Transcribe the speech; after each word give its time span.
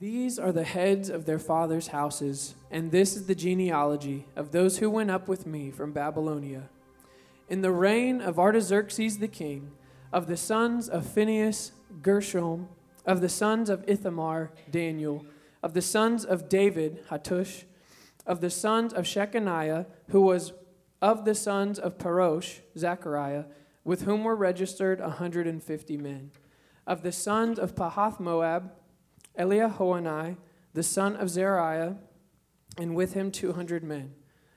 These 0.00 0.38
are 0.38 0.50
the 0.50 0.64
heads 0.64 1.10
of 1.10 1.26
their 1.26 1.38
fathers' 1.38 1.88
houses, 1.88 2.54
and 2.70 2.90
this 2.90 3.14
is 3.14 3.26
the 3.26 3.34
genealogy 3.34 4.26
of 4.34 4.50
those 4.50 4.78
who 4.78 4.88
went 4.88 5.10
up 5.10 5.28
with 5.28 5.46
me 5.46 5.70
from 5.70 5.92
Babylonia. 5.92 6.70
In 7.50 7.60
the 7.60 7.70
reign 7.70 8.22
of 8.22 8.38
Artaxerxes 8.38 9.18
the 9.18 9.28
king, 9.28 9.72
of 10.10 10.26
the 10.26 10.38
sons 10.38 10.88
of 10.88 11.04
Phinehas, 11.04 11.72
Gershom, 12.00 12.70
of 13.04 13.20
the 13.20 13.28
sons 13.28 13.68
of 13.68 13.84
Ithamar, 13.86 14.52
Daniel, 14.70 15.26
of 15.62 15.74
the 15.74 15.82
sons 15.82 16.24
of 16.24 16.48
David, 16.48 17.04
Hattush, 17.10 17.64
of 18.26 18.40
the 18.40 18.48
sons 18.48 18.94
of 18.94 19.04
Shechaniah, 19.04 19.84
who 20.08 20.22
was 20.22 20.54
of 21.02 21.26
the 21.26 21.34
sons 21.34 21.78
of 21.78 21.98
Parosh, 21.98 22.60
Zechariah, 22.74 23.44
with 23.84 24.02
whom 24.04 24.24
were 24.24 24.36
registered 24.36 24.98
a 25.00 25.08
150 25.08 25.96
men. 25.98 26.30
Of 26.86 27.02
the 27.02 27.12
sons 27.12 27.58
of 27.58 27.74
Pahath 27.74 28.18
Moab, 28.18 28.72
Eliahoenai, 29.38 30.36
the 30.74 30.82
son 30.82 31.16
of 31.16 31.28
Zeriah, 31.28 31.96
and 32.78 32.94
with 32.94 33.14
him 33.14 33.30
200 33.30 33.82
men. 33.82 34.14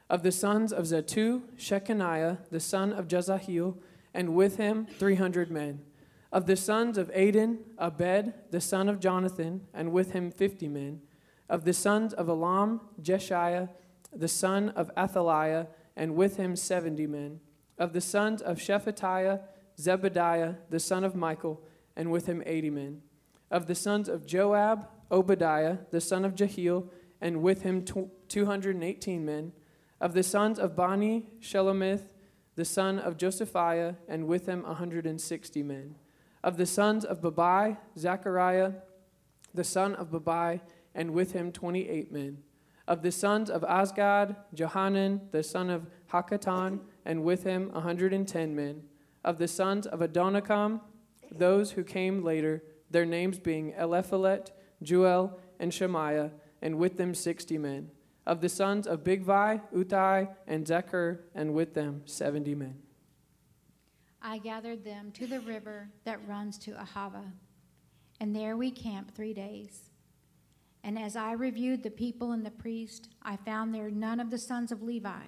Of 0.10 0.24
the 0.24 0.32
sons 0.32 0.72
of 0.72 0.86
Zattu, 0.86 1.42
Shechaniah, 1.58 2.50
the 2.50 2.60
son 2.60 2.94
of 2.94 3.08
Jezahiel, 3.08 3.78
and 4.14 4.36
with 4.36 4.58
him 4.58 4.86
300 4.86 5.50
men. 5.50 5.82
Of 6.32 6.46
the 6.46 6.56
sons 6.56 6.98
of 6.98 7.10
Adin, 7.12 7.60
Abed, 7.80 8.34
the 8.52 8.62
son 8.62 8.90
of 8.90 9.00
Jonathan, 9.00 9.62
and 9.74 9.92
with 9.92 10.12
him 10.12 10.32
50 10.32 10.68
men. 10.68 11.02
Of 11.50 11.66
the 11.66 11.74
sons 11.74 12.14
of 12.14 12.30
Elam, 12.30 12.82
Jeshiah, 13.02 13.70
the 14.12 14.28
son 14.28 14.70
of 14.70 14.92
Athaliah, 14.98 15.68
and 15.96 16.16
with 16.16 16.38
him 16.38 16.56
70 16.56 17.08
men. 17.08 17.40
Of 17.78 17.94
the 17.94 18.02
sons 18.02 18.42
of 18.42 18.58
Shephatiah, 18.58 19.42
Zebediah, 19.80 20.58
the 20.70 20.80
son 20.80 21.04
of 21.04 21.16
Michael, 21.16 21.64
and 21.96 22.12
with 22.12 22.28
him 22.28 22.44
80 22.46 22.70
men 22.70 23.02
of 23.54 23.68
the 23.68 23.76
sons 23.76 24.10
of 24.10 24.26
Joab, 24.26 24.88
Obadiah, 25.12 25.78
the 25.92 26.02
son 26.02 26.26
of 26.26 26.34
Jehiel, 26.34 26.90
and 27.22 27.44
with 27.44 27.62
him 27.62 27.86
218 28.28 29.24
men. 29.24 29.54
Of 30.02 30.16
the 30.16 30.24
sons 30.24 30.58
of 30.58 30.76
Bani, 30.76 31.28
Shelomith, 31.40 32.10
the 32.56 32.66
son 32.66 32.98
of 32.98 33.16
Josephiah, 33.16 33.96
and 34.08 34.28
with 34.28 34.48
him 34.48 34.64
160 34.64 35.64
men. 35.64 35.96
Of 36.44 36.58
the 36.58 36.66
sons 36.66 37.06
of 37.06 37.22
Babai, 37.22 37.78
Zechariah, 37.98 38.74
the 39.54 39.64
son 39.64 39.94
of 39.96 40.10
Babai, 40.10 40.60
and 40.96 41.12
with 41.12 41.34
him 41.34 41.52
28 41.52 42.12
men. 42.12 42.40
Of 42.88 43.04
the 43.04 43.12
sons 43.12 43.52
of 43.52 43.62
Azgad, 43.62 44.36
Johanan, 44.54 45.22
the 45.32 45.44
son 45.44 45.70
of 45.70 45.86
Hakkatan, 46.12 46.80
and 47.06 47.24
with 47.24 47.44
him 47.44 47.70
110 47.72 48.56
men. 48.56 48.82
Of 49.24 49.38
the 49.38 49.48
sons 49.48 49.86
of 49.86 50.00
Adonikam, 50.00 50.82
those 51.32 51.72
who 51.72 51.84
came 51.84 52.24
later, 52.24 52.64
their 52.94 53.06
names 53.06 53.40
being 53.40 53.74
Eliphelet, 53.74 54.52
Jeuel, 54.82 55.38
and 55.60 55.74
Shemaiah, 55.74 56.32
and 56.62 56.78
with 56.78 56.98
them 56.98 57.14
sixty 57.14 57.58
men. 57.58 57.92
Of 58.26 58.40
the 58.40 58.48
sons 58.48 58.88
of 58.88 59.04
Bigvai, 59.04 59.62
Uthai, 59.76 60.30
and 60.48 60.66
Zechar, 60.66 61.20
and 61.36 61.54
with 61.54 61.74
them 61.74 62.04
seventy 62.06 62.56
men. 62.56 62.78
I 64.22 64.38
gathered 64.38 64.86
them 64.86 65.12
to 65.16 65.28
the 65.28 65.42
river 65.42 65.90
that 66.06 66.26
runs 66.26 66.58
to 66.60 66.72
Ahava, 66.72 67.34
and 68.22 68.34
there 68.34 68.56
we 68.56 68.72
camped 68.72 69.14
three 69.14 69.34
days. 69.34 69.90
And 70.86 70.98
as 70.98 71.18
I 71.18 71.34
reviewed 71.34 71.84
the 71.84 71.90
people 71.90 72.32
and 72.32 72.46
the 72.46 72.52
priest, 72.52 73.10
I 73.22 73.36
found 73.36 73.74
there 73.76 73.90
none 73.90 74.22
of 74.22 74.30
the 74.30 74.38
sons 74.38 74.72
of 74.72 74.82
Levi. 74.82 75.26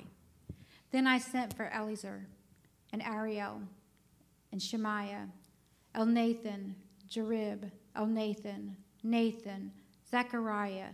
Then 0.91 1.08
I 1.08 1.17
sent 1.17 1.53
for 1.53 1.69
Eliezer, 1.75 2.27
and 2.93 3.02
Ariel, 3.02 3.63
and 4.53 4.61
Shemaiah, 4.61 5.27
Elnathan, 5.93 6.75
Jarib, 7.16 7.71
Elnathan, 7.95 8.05
Nathan, 8.16 8.75
Nathan, 9.03 9.71
Zechariah, 10.09 10.89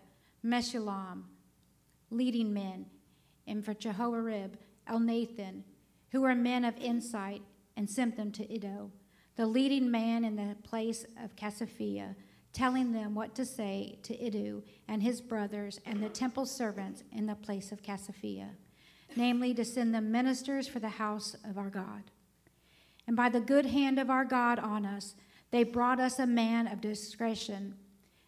Meshullam, 0.45 1.23
leading 2.09 2.53
men, 2.53 2.85
and 3.47 3.63
for 3.63 3.73
Jehoiarib, 3.73 4.51
Elnathan, 4.89 5.63
who 6.11 6.21
were 6.21 6.35
men 6.35 6.65
of 6.65 6.77
insight, 6.77 7.41
and 7.77 7.89
sent 7.89 8.17
them 8.17 8.31
to 8.33 8.53
Iddo, 8.53 8.91
the 9.35 9.47
leading 9.47 9.89
man 9.89 10.25
in 10.25 10.35
the 10.35 10.55
place 10.63 11.05
of 11.23 11.35
Casiphia, 11.35 12.15
telling 12.53 12.91
them 12.91 13.15
what 13.15 13.33
to 13.35 13.45
say 13.45 13.97
to 14.03 14.13
Iddo 14.13 14.61
and 14.87 15.01
his 15.01 15.21
brothers 15.21 15.79
and 15.85 16.03
the 16.03 16.09
temple 16.09 16.45
servants 16.45 17.03
in 17.11 17.25
the 17.25 17.35
place 17.35 17.71
of 17.71 17.81
Casiphia, 17.81 18.49
namely 19.15 19.53
to 19.53 19.63
send 19.63 19.95
them 19.95 20.11
ministers 20.11 20.67
for 20.67 20.79
the 20.79 20.89
house 20.89 21.35
of 21.49 21.57
our 21.57 21.69
God. 21.69 22.03
And 23.07 23.15
by 23.15 23.29
the 23.29 23.39
good 23.39 23.67
hand 23.67 23.97
of 23.97 24.09
our 24.09 24.25
God 24.25 24.59
on 24.59 24.85
us, 24.85 25.15
they 25.51 25.63
brought 25.63 25.99
us 25.99 26.17
a 26.17 26.25
man 26.25 26.67
of 26.67 26.81
discretion, 26.81 27.75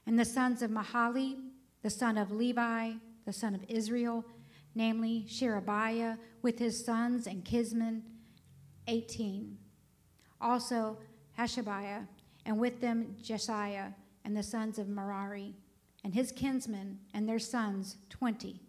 and 0.05 0.19
the 0.19 0.25
sons 0.25 0.61
of 0.61 0.69
Mahali, 0.69 1.37
the 1.81 1.89
son 1.89 2.17
of 2.17 2.31
Levi, 2.31 2.93
the 3.25 3.33
son 3.33 3.55
of 3.55 3.63
Israel, 3.69 4.25
namely 4.75 5.25
Sherebiah, 5.27 6.17
with 6.41 6.59
his 6.59 6.83
sons 6.83 7.25
and 7.25 7.45
kinsmen, 7.45 8.03
18. 8.87 9.57
Also 10.41 10.97
Hashabiah, 11.37 12.05
and 12.45 12.59
with 12.59 12.81
them 12.81 13.15
Jesiah, 13.23 13.93
and 14.25 14.35
the 14.35 14.43
sons 14.43 14.77
of 14.77 14.89
Merari, 14.89 15.55
and 16.03 16.13
his 16.13 16.31
kinsmen 16.31 16.99
and 17.13 17.27
their 17.27 17.39
sons, 17.39 17.97
20. 18.09 18.59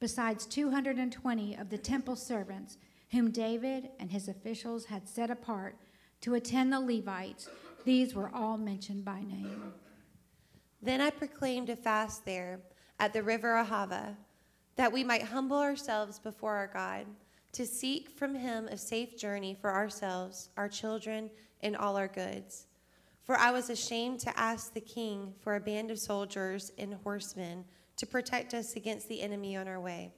Besides 0.00 0.46
220 0.46 1.56
of 1.56 1.68
the 1.68 1.78
temple 1.78 2.16
servants, 2.16 2.78
whom 3.10 3.30
David 3.30 3.90
and 4.00 4.10
his 4.10 4.28
officials 4.28 4.86
had 4.86 5.08
set 5.08 5.30
apart 5.30 5.76
to 6.22 6.34
attend 6.34 6.72
the 6.72 6.80
Levites 6.80 7.48
these 7.84 8.14
were 8.14 8.30
all 8.34 8.56
mentioned 8.56 9.04
by 9.04 9.20
name. 9.20 9.72
Then 10.82 11.00
I 11.00 11.10
proclaimed 11.10 11.70
a 11.70 11.76
fast 11.76 12.24
there 12.24 12.60
at 12.98 13.12
the 13.12 13.22
river 13.22 13.54
Ahava, 13.54 14.16
that 14.76 14.92
we 14.92 15.04
might 15.04 15.22
humble 15.22 15.58
ourselves 15.58 16.18
before 16.18 16.54
our 16.54 16.66
God, 16.66 17.06
to 17.52 17.66
seek 17.66 18.10
from 18.10 18.34
him 18.34 18.66
a 18.66 18.76
safe 18.76 19.16
journey 19.16 19.56
for 19.60 19.70
ourselves, 19.70 20.50
our 20.56 20.68
children, 20.68 21.30
and 21.62 21.76
all 21.76 21.96
our 21.96 22.08
goods. 22.08 22.66
For 23.22 23.38
I 23.38 23.50
was 23.50 23.70
ashamed 23.70 24.20
to 24.20 24.38
ask 24.38 24.74
the 24.74 24.80
king 24.80 25.32
for 25.40 25.54
a 25.54 25.60
band 25.60 25.90
of 25.90 25.98
soldiers 25.98 26.72
and 26.78 26.94
horsemen 26.94 27.64
to 27.96 28.06
protect 28.06 28.54
us 28.54 28.76
against 28.76 29.08
the 29.08 29.22
enemy 29.22 29.56
on 29.56 29.68
our 29.68 29.80
way, 29.80 30.12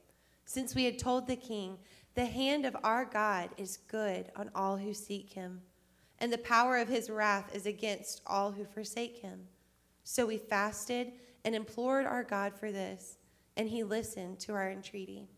since 0.44 0.75
we 0.75 0.84
had 0.84 0.99
told 0.99 1.26
the 1.26 1.37
king, 1.37 1.78
The 2.15 2.25
hand 2.25 2.65
of 2.65 2.76
our 2.82 3.05
God 3.05 3.50
is 3.56 3.76
good 3.88 4.31
on 4.34 4.50
all 4.55 4.76
who 4.76 4.94
seek 4.94 5.32
him 5.32 5.60
and 6.19 6.32
the 6.32 6.38
power 6.38 6.78
of 6.78 6.88
his 6.88 7.10
wrath 7.10 7.54
is 7.54 7.66
against 7.66 8.22
all 8.27 8.53
who 8.53 8.65
forsake 8.65 9.19
him. 9.19 9.49
So 10.04 10.27
we 10.27 10.38
fasted 10.38 11.12
and 11.44 11.54
implored 11.54 12.06
our 12.06 12.22
God 12.22 12.54
for 12.54 12.72
this, 12.72 13.19
and 13.56 13.69
he 13.69 13.82
listened 13.82 14.41
to 14.41 14.53
our 14.53 14.71
entreaty. 14.71 15.28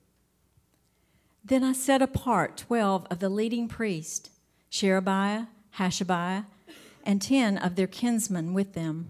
Then 1.44 1.64
I 1.64 1.72
set 1.72 2.02
apart 2.02 2.56
twelve 2.56 3.06
of 3.10 3.18
the 3.18 3.28
leading 3.28 3.68
priests, 3.68 4.30
Sherebiah, 4.70 5.46
Hashabiah, 5.78 6.46
and 7.04 7.22
ten 7.22 7.56
of 7.56 7.76
their 7.76 7.86
kinsmen 7.86 8.52
with 8.52 8.74
them. 8.74 9.08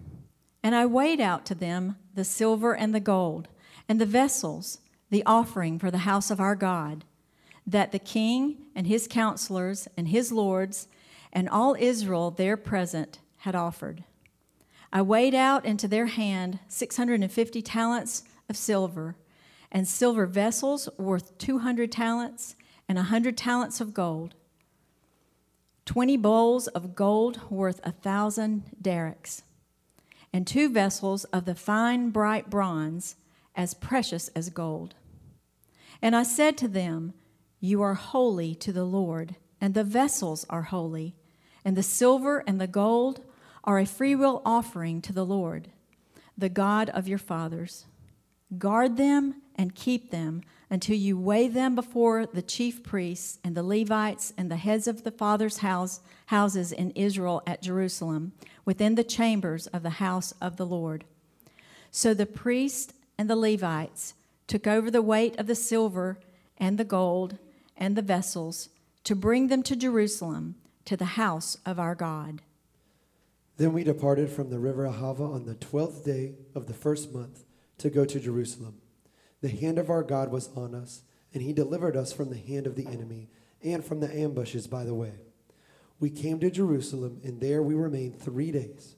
And 0.63 0.75
I 0.75 0.85
weighed 0.85 1.19
out 1.19 1.45
to 1.47 1.55
them 1.55 1.97
the 2.13 2.23
silver 2.23 2.75
and 2.75 2.93
the 2.95 2.99
gold, 2.99 3.47
and 3.87 3.99
the 3.99 4.05
vessels, 4.05 4.79
the 5.09 5.23
offering 5.25 5.79
for 5.79 5.89
the 5.89 5.99
house 5.99 6.29
of 6.31 6.39
our 6.39 6.55
God, 6.55 7.03
that 7.65 7.91
the 7.91 7.99
king 7.99 8.57
and 8.75 8.87
his 8.87 9.07
counselors 9.07 9.87
and 9.97 10.09
his 10.09 10.31
lords 10.31 10.87
and 11.31 11.47
all 11.49 11.75
Israel 11.79 12.31
there 12.31 12.57
present 12.57 13.19
had 13.37 13.55
offered. 13.55 14.03
I 14.91 15.01
weighed 15.01 15.35
out 15.35 15.65
into 15.65 15.87
their 15.87 16.07
hand 16.07 16.59
650 16.67 17.61
talents 17.61 18.23
of 18.49 18.57
silver, 18.57 19.15
and 19.71 19.87
silver 19.87 20.25
vessels 20.25 20.89
worth 20.97 21.37
200 21.37 21.91
talents, 21.91 22.55
and 22.87 22.97
a 22.97 23.01
100 23.01 23.37
talents 23.37 23.79
of 23.79 23.93
gold. 23.93 24.33
20 25.85 26.17
bowls 26.17 26.67
of 26.67 26.95
gold 26.95 27.39
worth 27.49 27.79
a 27.83 27.91
thousand 27.91 28.63
darics, 28.81 29.43
and 30.33 30.45
two 30.45 30.69
vessels 30.69 31.23
of 31.25 31.45
the 31.45 31.55
fine 31.55 32.09
bright 32.09 32.49
bronze 32.49 33.15
as 33.55 33.73
precious 33.73 34.27
as 34.29 34.49
gold. 34.49 34.95
And 36.01 36.15
I 36.15 36.23
said 36.23 36.57
to 36.59 36.67
them, 36.67 37.13
You 37.59 37.81
are 37.81 37.95
holy 37.95 38.55
to 38.55 38.71
the 38.71 38.85
Lord, 38.85 39.35
and 39.61 39.73
the 39.73 39.83
vessels 39.83 40.45
are 40.49 40.63
holy 40.63 41.15
and 41.63 41.75
the 41.75 41.83
silver 41.83 42.43
and 42.47 42.59
the 42.59 42.67
gold 42.67 43.21
are 43.63 43.79
a 43.79 43.85
freewill 43.85 44.41
offering 44.45 45.01
to 45.01 45.13
the 45.13 45.25
Lord, 45.25 45.69
the 46.37 46.49
God 46.49 46.89
of 46.89 47.07
your 47.07 47.17
fathers. 47.17 47.85
Guard 48.57 48.97
them 48.97 49.35
and 49.55 49.75
keep 49.75 50.09
them 50.09 50.41
until 50.69 50.95
you 50.95 51.17
weigh 51.17 51.47
them 51.47 51.75
before 51.75 52.25
the 52.25 52.41
chief 52.41 52.83
priests 52.83 53.39
and 53.43 53.55
the 53.55 53.63
Levites 53.63 54.33
and 54.37 54.49
the 54.49 54.57
heads 54.57 54.87
of 54.87 55.03
the 55.03 55.11
fathers' 55.11 55.57
house, 55.57 55.99
houses 56.27 56.71
in 56.71 56.91
Israel 56.91 57.41
at 57.45 57.61
Jerusalem, 57.61 58.31
within 58.65 58.95
the 58.95 59.03
chambers 59.03 59.67
of 59.67 59.83
the 59.83 59.89
house 59.91 60.33
of 60.41 60.57
the 60.57 60.65
Lord. 60.65 61.05
So 61.91 62.13
the 62.13 62.25
priests 62.25 62.93
and 63.17 63.29
the 63.29 63.35
Levites 63.35 64.13
took 64.47 64.67
over 64.67 64.89
the 64.89 65.01
weight 65.01 65.37
of 65.37 65.47
the 65.47 65.55
silver 65.55 66.19
and 66.57 66.77
the 66.77 66.83
gold 66.83 67.37
and 67.75 67.95
the 67.95 68.01
vessels 68.01 68.69
to 69.03 69.15
bring 69.15 69.47
them 69.47 69.63
to 69.63 69.75
Jerusalem 69.75 70.55
to 70.89 70.97
the 70.97 71.05
house 71.05 71.55
of 71.67 71.79
our 71.79 71.93
God. 71.93 72.41
Then 73.57 73.73
we 73.73 73.83
departed 73.83 74.31
from 74.31 74.49
the 74.49 74.57
river 74.57 74.87
Ahava 74.87 75.35
on 75.35 75.45
the 75.45 75.53
twelfth 75.53 76.03
day 76.03 76.33
of 76.55 76.65
the 76.65 76.73
first 76.73 77.13
month 77.13 77.43
to 77.77 77.91
go 77.91 78.05
to 78.05 78.19
Jerusalem. 78.19 78.81
The 79.41 79.49
hand 79.49 79.77
of 79.77 79.91
our 79.91 80.01
God 80.01 80.31
was 80.31 80.49
on 80.55 80.73
us, 80.73 81.03
and 81.31 81.43
he 81.43 81.53
delivered 81.53 81.95
us 81.95 82.11
from 82.11 82.31
the 82.31 82.39
hand 82.39 82.65
of 82.65 82.75
the 82.75 82.87
enemy 82.87 83.29
and 83.61 83.85
from 83.85 83.99
the 83.99 84.11
ambushes 84.11 84.65
by 84.65 84.83
the 84.83 84.95
way. 84.95 85.13
We 85.99 86.09
came 86.09 86.39
to 86.39 86.49
Jerusalem, 86.49 87.21
and 87.23 87.39
there 87.39 87.61
we 87.61 87.75
remained 87.75 88.19
three 88.19 88.51
days. 88.51 88.95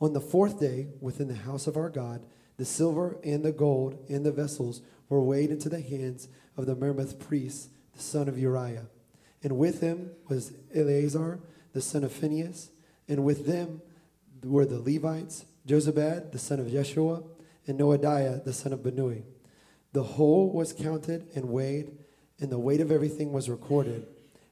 On 0.00 0.14
the 0.14 0.20
fourth 0.20 0.58
day, 0.58 0.88
within 1.00 1.28
the 1.28 1.36
house 1.36 1.68
of 1.68 1.76
our 1.76 1.88
God, 1.88 2.26
the 2.56 2.64
silver 2.64 3.16
and 3.22 3.44
the 3.44 3.52
gold 3.52 3.96
and 4.08 4.26
the 4.26 4.32
vessels 4.32 4.82
were 5.08 5.22
weighed 5.22 5.52
into 5.52 5.68
the 5.68 5.82
hands 5.82 6.26
of 6.56 6.66
the 6.66 6.74
Meremoth 6.74 7.20
priest, 7.20 7.68
the 7.92 8.02
son 8.02 8.28
of 8.28 8.36
Uriah. 8.36 8.88
And 9.42 9.56
with 9.56 9.80
him 9.80 10.10
was 10.28 10.52
Eleazar, 10.74 11.40
the 11.72 11.80
son 11.80 12.04
of 12.04 12.12
Phinehas, 12.12 12.70
and 13.08 13.24
with 13.24 13.46
them 13.46 13.82
were 14.42 14.66
the 14.66 14.80
Levites, 14.80 15.44
Jozabad, 15.66 16.32
the 16.32 16.38
son 16.38 16.60
of 16.60 16.66
Yeshua, 16.66 17.24
and 17.66 17.78
Noadiah, 17.78 18.44
the 18.44 18.52
son 18.52 18.72
of 18.72 18.80
Benui. 18.80 19.22
The 19.92 20.02
whole 20.02 20.50
was 20.50 20.72
counted 20.72 21.28
and 21.34 21.48
weighed, 21.50 21.92
and 22.40 22.50
the 22.50 22.58
weight 22.58 22.80
of 22.80 22.90
everything 22.90 23.32
was 23.32 23.48
recorded. 23.48 24.06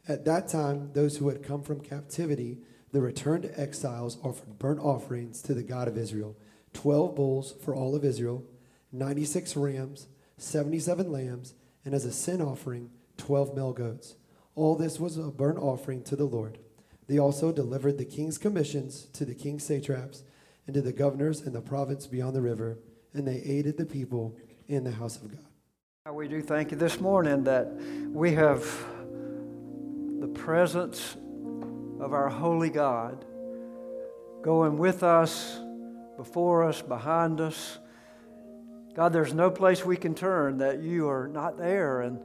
At 0.08 0.24
that 0.24 0.48
time, 0.48 0.90
those 0.92 1.16
who 1.16 1.28
had 1.28 1.42
come 1.42 1.62
from 1.62 1.80
captivity, 1.80 2.58
the 2.92 3.00
returned 3.00 3.50
exiles, 3.56 4.18
offered 4.22 4.58
burnt 4.58 4.80
offerings 4.80 5.42
to 5.42 5.54
the 5.54 5.62
God 5.62 5.88
of 5.88 5.98
Israel 5.98 6.36
12 6.74 7.16
bulls 7.16 7.54
for 7.64 7.74
all 7.74 7.96
of 7.96 8.04
Israel, 8.04 8.44
96 8.92 9.56
rams, 9.56 10.08
77 10.36 11.10
lambs, 11.10 11.54
and 11.84 11.94
as 11.94 12.04
a 12.04 12.12
sin 12.12 12.42
offering, 12.42 12.90
12 13.16 13.56
male 13.56 13.72
goats. 13.72 14.14
All 14.56 14.74
this 14.74 14.98
was 14.98 15.18
a 15.18 15.30
burnt 15.30 15.58
offering 15.58 16.02
to 16.04 16.16
the 16.16 16.24
Lord. 16.24 16.58
They 17.06 17.18
also 17.18 17.52
delivered 17.52 17.98
the 17.98 18.06
king's 18.06 18.38
commissions 18.38 19.04
to 19.12 19.26
the 19.26 19.34
king's 19.34 19.64
satraps 19.64 20.24
and 20.66 20.74
to 20.74 20.80
the 20.80 20.92
governors 20.92 21.42
in 21.42 21.52
the 21.52 21.60
province 21.60 22.06
beyond 22.06 22.34
the 22.34 22.40
river, 22.40 22.78
and 23.12 23.28
they 23.28 23.36
aided 23.36 23.76
the 23.76 23.86
people 23.86 24.36
in 24.66 24.82
the 24.82 24.90
house 24.90 25.16
of 25.16 25.30
God. 25.30 26.14
We 26.14 26.26
do 26.26 26.40
thank 26.40 26.70
you 26.70 26.78
this 26.78 27.00
morning 27.00 27.44
that 27.44 27.70
we 28.08 28.32
have 28.32 28.62
the 30.20 30.28
presence 30.28 31.16
of 32.00 32.12
our 32.14 32.28
holy 32.28 32.70
God 32.70 33.24
going 34.42 34.78
with 34.78 35.02
us, 35.02 35.60
before 36.16 36.64
us, 36.64 36.80
behind 36.80 37.40
us. 37.40 37.78
God, 38.94 39.12
there's 39.12 39.34
no 39.34 39.50
place 39.50 39.84
we 39.84 39.96
can 39.96 40.14
turn 40.14 40.58
that 40.58 40.80
you 40.80 41.08
are 41.08 41.28
not 41.28 41.58
there. 41.58 42.00
And 42.00 42.20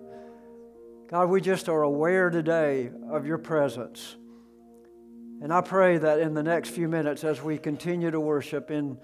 God, 1.12 1.28
we 1.28 1.42
just 1.42 1.68
are 1.68 1.82
aware 1.82 2.30
today 2.30 2.90
of 3.10 3.26
your 3.26 3.38
presence. 3.38 4.16
And 5.42 5.52
I 5.52 5.60
pray 5.60 5.98
that 5.98 6.20
in 6.20 6.34
the 6.34 6.42
next 6.42 6.70
few 6.70 6.88
minutes, 6.88 7.26
as 7.26 7.44
we 7.44 7.58
continue 7.58 8.12
to 8.12 8.20
worship, 8.22 8.72
in 8.72 8.98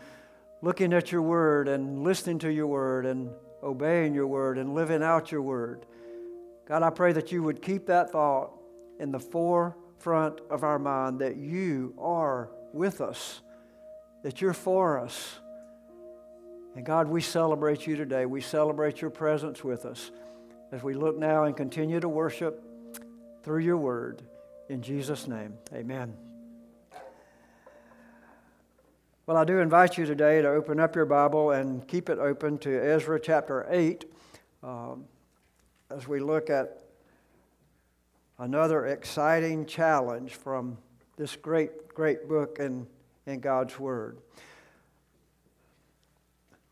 looking 0.62 0.94
at 0.94 1.12
your 1.12 1.21
word 1.21 1.68
and 1.68 2.06
listening 2.06 2.39
to 2.39 2.50
your 2.50 2.68
word 2.68 3.06
and 3.06 3.30
obeying 3.62 4.13
your 4.13 4.25
word 4.25 4.57
and 4.57 4.74
living 4.74 5.04
out 5.04 5.33
your 5.33 5.42
word, 5.42 5.86
God, 6.65 6.81
I 6.81 6.92
pray 6.92 7.12
that 7.12 7.33
you 7.33 7.44
would 7.44 7.62
keep 7.62 7.88
that 7.88 8.12
thought 8.13 8.54
in 9.01 9.12
the 9.12 9.19
forefront 9.19 10.39
of 10.50 10.63
our 10.63 10.80
mind 10.80 11.19
that 11.19 11.36
you 11.36 11.94
are 12.00 12.50
with 12.71 13.01
us, 13.01 13.42
that 14.24 14.39
you're 14.39 14.54
for 14.54 14.98
us. 14.98 15.39
And 16.74 16.86
God, 16.86 17.09
we 17.09 17.19
celebrate 17.19 17.86
you 17.86 17.98
today. 17.98 18.25
We 18.25 18.39
celebrate 18.39 19.01
your 19.01 19.09
presence 19.09 19.62
with 19.62 19.86
us 19.86 20.09
as 20.71 20.83
we 20.83 20.93
look 20.93 21.17
now 21.17 21.45
and 21.45 21.55
continue 21.55 21.99
to 21.99 22.09
worship 22.09 22.63
through 23.43 23.59
your 23.59 23.77
word. 23.77 24.21
In 24.69 24.81
Jesus' 24.81 25.27
name, 25.27 25.53
amen. 25.73 26.13
Well, 29.25 29.37
I 29.37 29.43
do 29.43 29.59
invite 29.59 29.97
you 29.97 30.05
today 30.05 30.41
to 30.41 30.49
open 30.49 30.79
up 30.79 30.95
your 30.95 31.05
Bible 31.05 31.51
and 31.51 31.85
keep 31.87 32.09
it 32.09 32.17
open 32.17 32.57
to 32.59 32.69
Ezra 32.69 33.19
chapter 33.19 33.65
8 33.69 34.05
um, 34.63 35.05
as 35.89 36.07
we 36.07 36.19
look 36.19 36.49
at 36.49 36.81
another 38.39 38.87
exciting 38.87 39.65
challenge 39.65 40.35
from 40.35 40.77
this 41.17 41.35
great, 41.35 41.89
great 41.89 42.27
book 42.29 42.57
in, 42.59 42.87
in 43.25 43.39
God's 43.39 43.79
Word. 43.79 44.17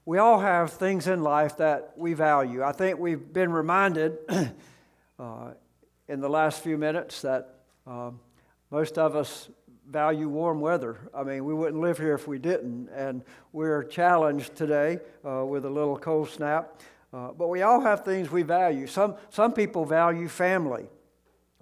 We 0.07 0.19
all 0.19 0.39
have 0.39 0.73
things 0.73 1.07
in 1.07 1.23
life 1.23 1.57
that 1.57 1.93
we 1.97 2.13
value. 2.13 2.61
I 2.61 2.73
think 2.73 2.99
we've 2.99 3.33
been 3.33 3.51
reminded 3.51 4.19
uh, 5.19 5.51
in 6.07 6.21
the 6.21 6.29
last 6.29 6.61
few 6.61 6.77
minutes 6.77 7.23
that 7.23 7.55
uh, 7.87 8.11
most 8.69 8.99
of 8.99 9.15
us 9.15 9.49
value 9.89 10.29
warm 10.29 10.59
weather. 10.59 10.99
I 11.11 11.23
mean, 11.23 11.43
we 11.43 11.55
wouldn't 11.55 11.81
live 11.81 11.97
here 11.97 12.13
if 12.13 12.27
we 12.27 12.37
didn't. 12.37 12.89
And 12.89 13.23
we're 13.51 13.83
challenged 13.83 14.55
today 14.55 14.99
uh, 15.27 15.43
with 15.43 15.65
a 15.65 15.69
little 15.71 15.97
cold 15.97 16.29
snap. 16.29 16.81
Uh, 17.11 17.29
but 17.31 17.47
we 17.47 17.63
all 17.63 17.81
have 17.81 18.05
things 18.05 18.29
we 18.29 18.43
value. 18.43 18.85
Some, 18.85 19.15
some 19.31 19.53
people 19.53 19.85
value 19.85 20.27
family. 20.27 20.85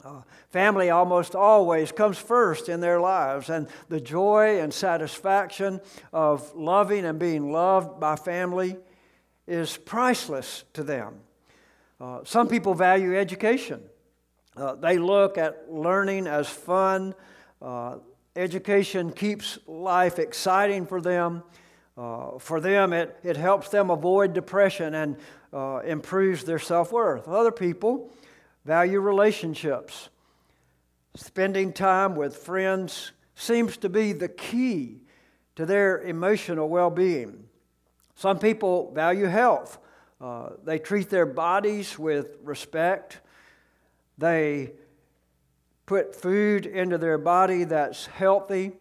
Uh, 0.03 0.21
family 0.49 0.89
almost 0.89 1.35
always 1.35 1.91
comes 1.91 2.17
first 2.17 2.67
in 2.69 2.79
their 2.79 2.99
lives, 2.99 3.49
and 3.49 3.67
the 3.89 4.01
joy 4.01 4.59
and 4.59 4.73
satisfaction 4.73 5.79
of 6.11 6.53
loving 6.55 7.05
and 7.05 7.17
being 7.19 7.51
loved 7.51 7.99
by 7.99 8.15
family 8.15 8.75
is 9.47 9.77
priceless 9.77 10.63
to 10.73 10.83
them. 10.83 11.15
Uh, 12.01 12.19
some 12.23 12.47
people 12.47 12.73
value 12.73 13.17
education. 13.17 13.81
Uh, 14.57 14.75
they 14.75 14.97
look 14.97 15.37
at 15.37 15.71
learning 15.71 16.27
as 16.27 16.47
fun. 16.49 17.15
Uh, 17.61 17.97
Education 18.35 19.11
keeps 19.11 19.59
life 19.67 20.17
exciting 20.17 20.87
for 20.87 20.99
them. 20.99 21.43
Uh, 21.95 22.39
for 22.39 22.59
them, 22.59 22.91
it, 22.91 23.15
it 23.23 23.37
helps 23.37 23.69
them 23.69 23.91
avoid 23.91 24.33
depression 24.33 24.95
and 24.95 25.17
uh, 25.53 25.81
improves 25.85 26.43
their 26.43 26.57
self 26.57 26.91
worth. 26.91 27.27
Other 27.27 27.51
people 27.51 28.11
value 28.65 28.99
relationships. 28.99 30.09
Spending 31.15 31.73
time 31.73 32.15
with 32.15 32.35
friends 32.35 33.11
seems 33.35 33.77
to 33.77 33.89
be 33.89 34.13
the 34.13 34.29
key 34.29 35.01
to 35.55 35.65
their 35.65 36.01
emotional 36.01 36.69
well 36.69 36.89
being. 36.89 37.45
Some 38.15 38.39
people 38.39 38.91
value 38.93 39.25
health. 39.25 39.77
Uh, 40.19 40.51
they 40.63 40.79
treat 40.79 41.09
their 41.09 41.25
bodies 41.25 41.99
with 41.99 42.37
respect. 42.43 43.19
They 44.17 44.71
put 45.85 46.15
food 46.15 46.65
into 46.65 46.97
their 46.97 47.17
body 47.17 47.65
that's 47.65 48.05
healthy. 48.05 48.71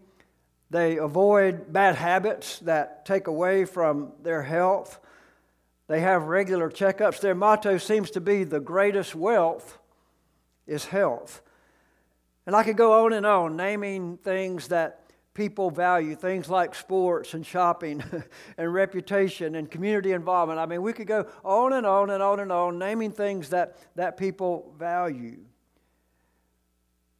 They 0.71 0.97
avoid 0.97 1.73
bad 1.73 1.97
habits 1.97 2.61
that 2.61 3.05
take 3.05 3.27
away 3.27 3.65
from 3.65 4.13
their 4.23 4.43
health. 4.43 5.01
They 5.93 6.01
have 6.01 6.23
regular 6.23 6.71
checkups. 6.71 7.21
Their 7.21 7.35
motto 7.35 7.77
seems 7.77 8.11
to 8.13 8.21
be 8.23 8.45
the 8.45 8.61
greatest 8.61 9.15
wealth 9.15 9.79
is 10.67 10.87
health. 10.87 11.43
And 12.47 12.57
I 12.57 12.63
could 12.63 12.79
go 12.79 13.05
on 13.05 13.13
and 13.13 13.27
on 13.27 13.59
naming 13.59 14.17
things 14.17 14.69
that 14.69 15.03
people 15.35 15.71
value, 15.71 16.15
things 16.15 16.49
like 16.49 16.75
sports 16.75 17.35
and 17.35 17.45
shopping 17.45 18.03
and 18.57 18.73
reputation 18.73 19.55
and 19.55 19.71
community 19.71 20.13
involvement. 20.13 20.59
I 20.59 20.65
mean, 20.65 20.81
we 20.81 20.95
could 20.95 21.07
go 21.07 21.27
on 21.45 21.75
and 21.75 21.85
on 21.85 22.09
and 22.09 22.23
on 22.23 22.41
and 22.41 22.51
on 22.51 22.79
naming 22.79 23.13
things 23.13 23.51
that, 23.51 23.77
that 23.97 24.17
people 24.17 24.75
value. 24.79 25.41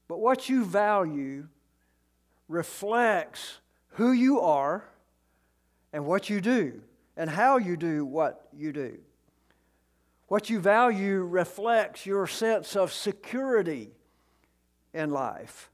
But 0.09 0.19
what 0.19 0.49
you 0.49 0.65
value 0.65 1.47
reflects 2.49 3.59
who 3.97 4.13
you 4.13 4.41
are 4.41 4.89
and 5.93 6.07
what 6.07 6.31
you 6.31 6.41
do 6.41 6.81
and 7.17 7.29
how 7.31 7.59
you 7.59 7.77
do 7.77 8.05
what 8.05 8.49
you 8.57 8.73
do. 8.73 8.99
What 10.29 10.49
you 10.49 10.61
value 10.61 11.23
reflects 11.23 12.07
your 12.07 12.27
sense 12.27 12.75
of 12.75 12.93
security 12.93 13.91
in 14.95 15.11
life. 15.11 15.71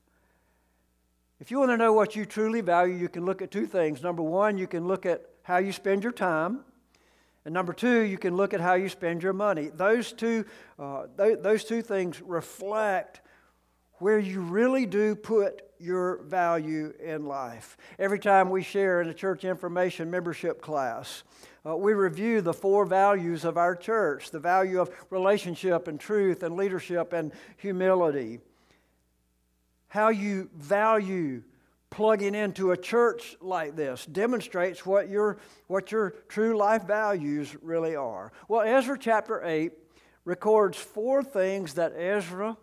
If 1.41 1.53
you 1.53 1.61
want 1.61 1.71
to 1.71 1.77
know 1.77 1.93
what 1.93 2.17
you 2.17 2.27
truly 2.27 2.61
value, 2.61 2.95
you 2.95 3.09
can 3.09 3.25
look 3.25 3.41
at 3.43 3.53
two 3.53 3.67
things. 3.67 4.03
Number 4.03 4.23
one, 4.23 4.59
you 4.59 4.67
can 4.67 4.89
look 4.89 5.07
at 5.07 5.25
how 5.43 5.59
you 5.59 5.71
spend 5.71 6.03
your 6.03 6.13
time. 6.13 6.61
And 7.45 7.55
number 7.55 7.73
two, 7.73 8.01
you 8.01 8.19
can 8.19 8.37
look 8.37 8.53
at 8.53 8.61
how 8.61 8.75
you 8.75 8.89
spend 8.89 9.23
your 9.23 9.33
money. 9.33 9.71
Those 9.73 10.13
two, 10.13 10.45
uh, 10.79 11.07
th- 11.17 11.39
those 11.41 11.65
two 11.65 11.81
things 11.81 12.21
reflect 12.21 13.21
where 13.95 14.19
you 14.19 14.41
really 14.41 14.87
do 14.87 15.15
put 15.15 15.63
your 15.81 16.23
value 16.23 16.93
in 17.01 17.27
life. 17.27 17.77
Every 17.99 18.19
time 18.19 18.51
we 18.51 18.63
share 18.63 19.01
in 19.01 19.09
a 19.09 19.15
church 19.15 19.45
information 19.45 20.11
membership 20.11 20.61
class, 20.61 21.23
uh, 21.67 21.77
we 21.77 21.93
review 21.93 22.41
the 22.41 22.55
four 22.55 22.85
values 22.85 23.45
of 23.45 23.57
our 23.57 23.75
church 23.75 24.31
the 24.31 24.39
value 24.39 24.81
of 24.81 24.91
relationship 25.11 25.89
and 25.89 25.99
truth 25.99 26.43
and 26.43 26.57
leadership 26.57 27.13
and 27.13 27.33
humility. 27.57 28.41
How 29.89 30.09
you 30.09 30.51
value 30.55 31.43
plugging 31.91 32.35
into 32.35 32.73
a 32.73 32.77
church 32.77 33.37
like 33.41 33.75
this 33.75 34.05
demonstrates 34.07 34.85
what 34.85 35.09
your, 35.09 35.39
what 35.67 35.91
your 35.91 36.11
true 36.29 36.57
life 36.57 36.85
values 36.85 37.57
really 37.63 37.97
are. 37.97 38.33
Well, 38.47 38.63
Ezra 38.63 38.99
chapter 38.99 39.45
8 39.45 39.73
records 40.25 40.77
four 40.77 41.23
things 41.23 41.75
that 41.75 41.95
Ezra 41.97 42.57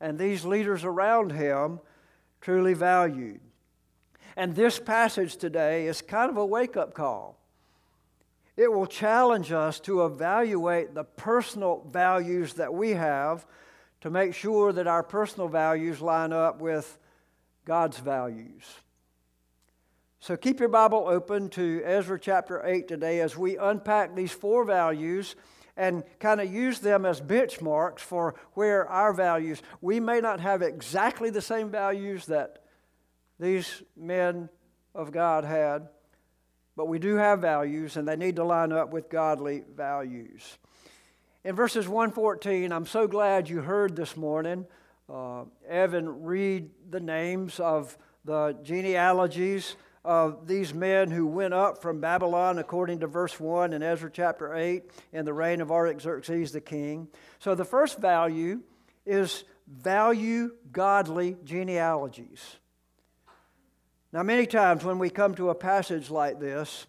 and 0.00 0.18
these 0.18 0.44
leaders 0.44 0.84
around 0.84 1.32
him 1.32 1.80
truly 2.40 2.74
valued. 2.74 3.40
And 4.36 4.54
this 4.54 4.78
passage 4.78 5.36
today 5.36 5.86
is 5.86 6.00
kind 6.00 6.30
of 6.30 6.36
a 6.36 6.46
wake 6.46 6.76
up 6.76 6.94
call. 6.94 7.38
It 8.56 8.72
will 8.72 8.86
challenge 8.86 9.52
us 9.52 9.80
to 9.80 10.04
evaluate 10.04 10.94
the 10.94 11.04
personal 11.04 11.84
values 11.88 12.54
that 12.54 12.74
we 12.74 12.90
have 12.90 13.46
to 14.00 14.10
make 14.10 14.34
sure 14.34 14.72
that 14.72 14.86
our 14.86 15.02
personal 15.02 15.48
values 15.48 16.00
line 16.00 16.32
up 16.32 16.60
with 16.60 16.98
God's 17.64 17.98
values. 17.98 18.64
So 20.20 20.36
keep 20.36 20.58
your 20.60 20.68
Bible 20.68 21.06
open 21.08 21.48
to 21.50 21.82
Ezra 21.84 22.18
chapter 22.18 22.64
8 22.64 22.88
today 22.88 23.20
as 23.20 23.36
we 23.36 23.56
unpack 23.56 24.14
these 24.16 24.32
four 24.32 24.64
values 24.64 25.36
and 25.78 26.02
kind 26.18 26.40
of 26.40 26.52
use 26.52 26.80
them 26.80 27.06
as 27.06 27.20
benchmarks 27.20 28.00
for 28.00 28.34
where 28.54 28.86
our 28.88 29.14
values, 29.14 29.62
we 29.80 30.00
may 30.00 30.20
not 30.20 30.40
have 30.40 30.60
exactly 30.60 31.30
the 31.30 31.40
same 31.40 31.70
values 31.70 32.26
that 32.26 32.64
these 33.38 33.82
men 33.96 34.48
of 34.92 35.12
God 35.12 35.44
had, 35.44 35.88
but 36.76 36.88
we 36.88 36.98
do 36.98 37.14
have 37.14 37.40
values 37.40 37.96
and 37.96 38.08
they 38.08 38.16
need 38.16 38.36
to 38.36 38.44
line 38.44 38.72
up 38.72 38.92
with 38.92 39.08
godly 39.08 39.62
values. 39.76 40.58
In 41.44 41.54
verses 41.54 41.86
114, 41.86 42.72
I'm 42.72 42.84
so 42.84 43.06
glad 43.06 43.48
you 43.48 43.60
heard 43.60 43.94
this 43.94 44.16
morning 44.16 44.66
uh, 45.08 45.44
Evan 45.66 46.24
read 46.24 46.70
the 46.90 47.00
names 47.00 47.60
of 47.60 47.96
the 48.24 48.58
genealogies 48.64 49.76
of 50.08 50.46
these 50.46 50.72
men 50.72 51.10
who 51.10 51.26
went 51.26 51.52
up 51.52 51.82
from 51.82 52.00
Babylon, 52.00 52.58
according 52.58 53.00
to 53.00 53.06
verse 53.06 53.38
1 53.38 53.74
in 53.74 53.82
Ezra 53.82 54.10
chapter 54.10 54.54
8, 54.54 54.84
in 55.12 55.26
the 55.26 55.34
reign 55.34 55.60
of 55.60 55.70
Artaxerxes 55.70 56.50
the 56.50 56.62
king. 56.62 57.08
So 57.40 57.54
the 57.54 57.66
first 57.66 57.98
value 57.98 58.62
is 59.04 59.44
value 59.66 60.52
godly 60.72 61.36
genealogies. 61.44 62.56
Now, 64.10 64.22
many 64.22 64.46
times 64.46 64.82
when 64.82 64.98
we 64.98 65.10
come 65.10 65.34
to 65.34 65.50
a 65.50 65.54
passage 65.54 66.08
like 66.08 66.40
this, 66.40 66.86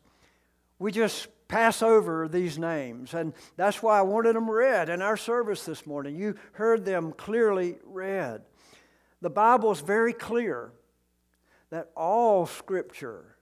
we 0.79 0.93
just 0.93 1.27
pass 1.49 1.81
over 1.81 2.29
these 2.29 2.57
names. 2.57 3.13
And 3.13 3.33
that's 3.57 3.83
why 3.83 3.99
I 3.99 4.03
wanted 4.03 4.37
them 4.37 4.49
read 4.49 4.87
in 4.87 5.01
our 5.01 5.17
service 5.17 5.65
this 5.65 5.85
morning. 5.85 6.15
You 6.15 6.35
heard 6.53 6.85
them 6.85 7.11
clearly 7.11 7.75
read. 7.83 8.43
The 9.19 9.29
Bible 9.29 9.73
is 9.73 9.81
very 9.81 10.13
clear 10.13 10.71
that 11.69 11.89
all 11.95 12.45
Scripture 12.45 13.35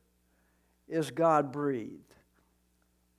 is 0.88 1.12
God 1.12 1.52
breathed. 1.52 2.14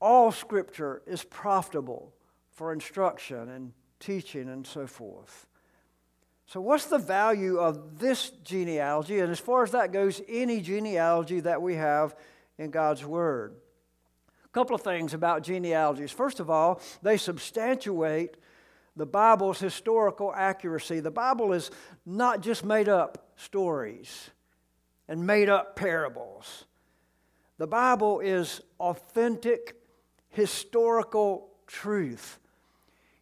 All 0.00 0.30
Scripture 0.32 1.02
is 1.06 1.24
profitable 1.24 2.14
for 2.50 2.72
instruction 2.72 3.48
and 3.48 3.72
teaching 4.00 4.48
and 4.48 4.66
so 4.66 4.86
forth. 4.86 5.46
So, 6.46 6.60
what's 6.60 6.86
the 6.86 6.98
value 6.98 7.58
of 7.58 7.98
this 7.98 8.30
genealogy? 8.42 9.20
And 9.20 9.30
as 9.30 9.40
far 9.40 9.64
as 9.64 9.72
that 9.72 9.92
goes, 9.92 10.22
any 10.28 10.60
genealogy 10.60 11.40
that 11.40 11.60
we 11.60 11.74
have 11.74 12.16
in 12.56 12.70
God's 12.70 13.04
Word. 13.04 13.54
A 14.44 14.48
couple 14.48 14.74
of 14.74 14.80
things 14.80 15.12
about 15.12 15.42
genealogies. 15.42 16.10
First 16.10 16.40
of 16.40 16.48
all, 16.48 16.80
they 17.02 17.18
substantiate 17.18 18.38
the 18.96 19.06
Bible's 19.06 19.60
historical 19.60 20.32
accuracy. 20.34 21.00
The 21.00 21.10
Bible 21.10 21.52
is 21.52 21.70
not 22.06 22.40
just 22.40 22.64
made 22.64 22.88
up 22.88 23.30
stories 23.36 24.30
and 25.08 25.26
made 25.26 25.48
up 25.48 25.74
parables. 25.74 26.64
The 27.56 27.66
Bible 27.66 28.20
is 28.20 28.60
authentic 28.78 29.76
historical 30.28 31.48
truth. 31.66 32.38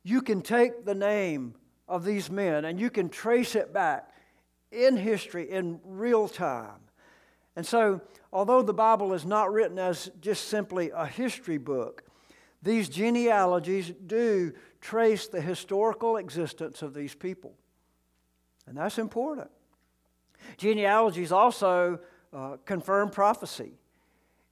You 0.03 0.21
can 0.21 0.43
take 0.43 0.85
the 0.85 0.95
name 0.95 1.55
of 1.89 2.05
these 2.05 2.31
men 2.31 2.65
and 2.65 2.79
you 2.79 2.91
can 2.91 3.09
trace 3.09 3.55
it 3.55 3.73
back 3.73 4.11
in 4.71 4.97
history 4.97 5.51
in 5.51 5.81
real 5.85 6.29
time. 6.29 6.81
And 7.55 7.65
so, 7.65 8.03
although 8.33 8.63
the 8.63 8.75
Bible 8.75 9.15
is 9.15 9.25
not 9.25 9.53
written 9.53 9.79
as 9.79 10.11
just 10.21 10.49
simply 10.49 10.91
a 10.95 11.07
history 11.07 11.57
book, 11.57 12.03
these 12.63 12.89
genealogies 12.89 13.93
do 14.07 14.53
trace 14.81 15.29
the 15.29 15.41
historical 15.41 16.17
existence 16.17 16.83
of 16.83 16.93
these 16.93 17.15
people. 17.15 17.55
And 18.67 18.77
that's 18.77 18.99
important. 18.99 19.51
Genealogies 20.57 21.33
also 21.33 21.99
uh, 22.33 22.57
confirm 22.65 23.11
prophecy. 23.11 23.73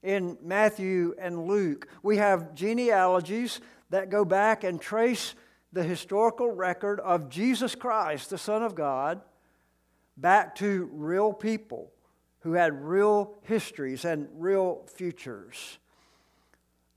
In 0.03 0.37
Matthew 0.43 1.15
and 1.19 1.47
Luke, 1.47 1.89
we 2.03 2.19
have 2.19 2.55
genealogies 2.55 3.61
that 3.91 4.11
go 4.11 4.25
back 4.25 4.65
and 4.65 4.81
trace 4.81 5.35
the 5.73 5.83
historical 5.83 6.51
record 6.51 7.01
of 7.01 7.29
Jesus 7.29 7.75
Christ, 7.75 8.31
the 8.31 8.39
Son 8.39 8.63
of 8.63 8.75
God, 8.75 9.21
back 10.17 10.55
to 10.57 10.89
real 10.93 11.33
people 11.33 11.91
who 12.41 12.53
had 12.53 12.85
real 12.85 13.35
histories 13.43 14.05
and 14.05 14.29
real 14.35 14.87
futures. 14.95 15.79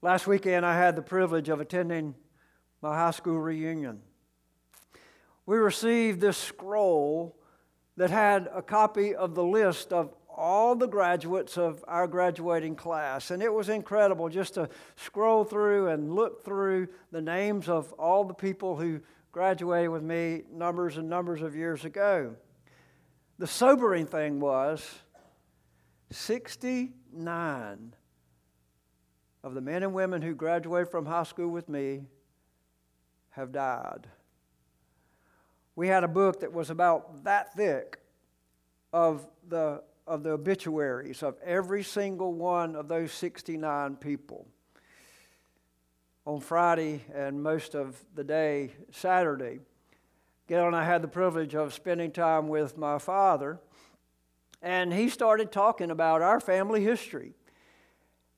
Last 0.01 0.27
weekend, 0.27 0.65
I 0.65 0.77
had 0.77 0.95
the 0.95 1.01
privilege 1.01 1.49
of 1.49 1.59
attending 1.59 2.13
my 2.81 2.95
high 2.95 3.11
school 3.11 3.39
reunion. 3.39 4.01
We 5.45 5.57
received 5.57 6.19
this 6.19 6.37
scroll 6.37 7.35
that 7.97 8.11
had 8.11 8.47
a 8.53 8.61
copy 8.61 9.13
of 9.13 9.35
the 9.35 9.43
list 9.43 9.91
of 9.91 10.13
all 10.29 10.75
the 10.75 10.87
graduates 10.87 11.57
of 11.57 11.83
our 11.87 12.07
graduating 12.07 12.75
class. 12.75 13.31
And 13.31 13.41
it 13.41 13.51
was 13.51 13.69
incredible 13.69 14.29
just 14.29 14.53
to 14.53 14.69
scroll 14.95 15.43
through 15.43 15.87
and 15.87 16.13
look 16.13 16.45
through 16.45 16.89
the 17.11 17.21
names 17.21 17.67
of 17.67 17.91
all 17.93 18.23
the 18.23 18.35
people 18.35 18.77
who 18.77 19.01
graduated 19.31 19.89
with 19.89 20.03
me 20.03 20.43
numbers 20.53 20.97
and 20.97 21.09
numbers 21.09 21.41
of 21.41 21.55
years 21.55 21.85
ago. 21.85 22.35
The 23.39 23.47
sobering 23.47 24.05
thing 24.05 24.39
was 24.39 24.87
69 26.11 27.95
of 29.43 29.53
the 29.55 29.61
men 29.61 29.81
and 29.81 29.93
women 29.93 30.21
who 30.21 30.35
graduated 30.35 30.89
from 30.89 31.07
high 31.07 31.23
school 31.23 31.49
with 31.49 31.67
me 31.67 32.03
have 33.31 33.51
died 33.51 34.07
we 35.77 35.87
had 35.87 36.03
a 36.03 36.07
book 36.07 36.39
that 36.39 36.51
was 36.51 36.71
about 36.71 37.23
that 37.23 37.53
thick 37.53 37.99
of 38.91 39.29
the, 39.47 39.83
of 40.07 40.23
the 40.23 40.31
obituaries 40.31 41.21
of 41.21 41.37
every 41.45 41.83
single 41.83 42.33
one 42.33 42.75
of 42.75 42.87
those 42.87 43.11
69 43.11 43.95
people. 43.97 44.47
On 46.25 46.41
Friday 46.41 47.03
and 47.13 47.43
most 47.43 47.75
of 47.75 48.03
the 48.15 48.23
day, 48.23 48.71
Saturday, 48.91 49.59
Gail 50.47 50.65
and 50.65 50.75
I 50.75 50.83
had 50.83 51.03
the 51.03 51.07
privilege 51.07 51.53
of 51.53 51.75
spending 51.75 52.11
time 52.11 52.47
with 52.47 52.75
my 52.75 52.97
father, 52.97 53.59
and 54.63 54.91
he 54.91 55.09
started 55.09 55.51
talking 55.51 55.91
about 55.91 56.23
our 56.23 56.39
family 56.39 56.83
history. 56.83 57.33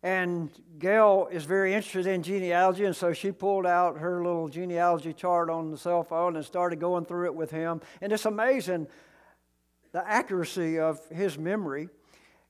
And 0.02 0.50
Gail 0.80 1.28
is 1.30 1.44
very 1.44 1.74
interested 1.74 2.08
in 2.08 2.24
genealogy, 2.24 2.86
and 2.86 2.96
so 2.96 3.12
she 3.12 3.32
pulled 3.32 3.66
out 3.66 3.98
her 3.98 4.24
little 4.24 4.48
genealogy 4.48 5.12
chart 5.12 5.50
on 5.50 5.72
the 5.72 5.78
cell 5.78 6.04
phone 6.04 6.38
and 6.38 6.46
started 6.46 6.80
going 6.80 7.06
through 7.06 7.26
it 7.26 7.36
with 7.36 7.52
him. 7.52 7.82
And 8.02 8.14
it's 8.14 8.26
amazing 8.26 8.88
the 9.92 10.08
accuracy 10.08 10.80
of 10.80 11.06
his 11.10 11.38
memory. 11.38 11.90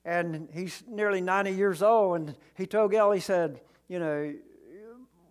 And 0.06 0.48
he's 0.54 0.84
nearly 0.88 1.22
90 1.22 1.52
years 1.52 1.82
old, 1.82 2.18
and 2.18 2.36
he 2.56 2.66
told 2.66 2.92
Gail, 2.92 3.12
he 3.12 3.20
said, 3.20 3.62
You 3.88 4.00
know, 4.00 4.34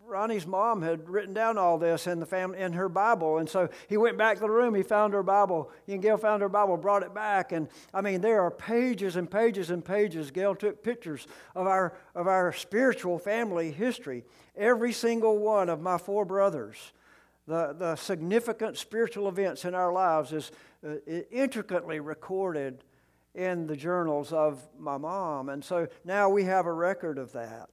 Ronnie's 0.08 0.46
mom 0.46 0.80
had 0.80 1.06
written 1.06 1.34
down 1.34 1.58
all 1.58 1.76
this 1.76 2.06
in 2.06 2.18
the 2.18 2.24
family 2.24 2.58
in 2.58 2.72
her 2.72 2.88
Bible, 2.88 3.38
and 3.38 3.48
so 3.48 3.68
he 3.88 3.98
went 3.98 4.16
back 4.16 4.36
to 4.36 4.40
the 4.40 4.50
room. 4.50 4.74
He 4.74 4.82
found 4.82 5.12
her 5.12 5.22
Bible. 5.22 5.70
He 5.86 5.92
and 5.92 6.02
Gail 6.02 6.16
found 6.16 6.40
her 6.40 6.48
Bible, 6.48 6.78
brought 6.78 7.02
it 7.02 7.12
back, 7.12 7.52
and 7.52 7.68
I 7.92 8.00
mean 8.00 8.22
there 8.22 8.40
are 8.40 8.50
pages 8.50 9.16
and 9.16 9.30
pages 9.30 9.68
and 9.68 9.84
pages. 9.84 10.30
Gail 10.30 10.54
took 10.54 10.82
pictures 10.82 11.26
of 11.54 11.66
our 11.66 11.92
of 12.14 12.26
our 12.26 12.54
spiritual 12.54 13.18
family 13.18 13.70
history. 13.70 14.24
Every 14.56 14.92
single 14.92 15.38
one 15.38 15.68
of 15.68 15.82
my 15.82 15.98
four 15.98 16.24
brothers, 16.24 16.92
the 17.46 17.74
the 17.78 17.94
significant 17.96 18.78
spiritual 18.78 19.28
events 19.28 19.66
in 19.66 19.74
our 19.74 19.92
lives 19.92 20.32
is 20.32 20.52
uh, 20.86 20.94
intricately 21.30 22.00
recorded 22.00 22.82
in 23.34 23.66
the 23.66 23.76
journals 23.76 24.32
of 24.32 24.66
my 24.78 24.96
mom, 24.96 25.50
and 25.50 25.62
so 25.62 25.86
now 26.02 26.30
we 26.30 26.44
have 26.44 26.64
a 26.64 26.72
record 26.72 27.18
of 27.18 27.32
that. 27.32 27.68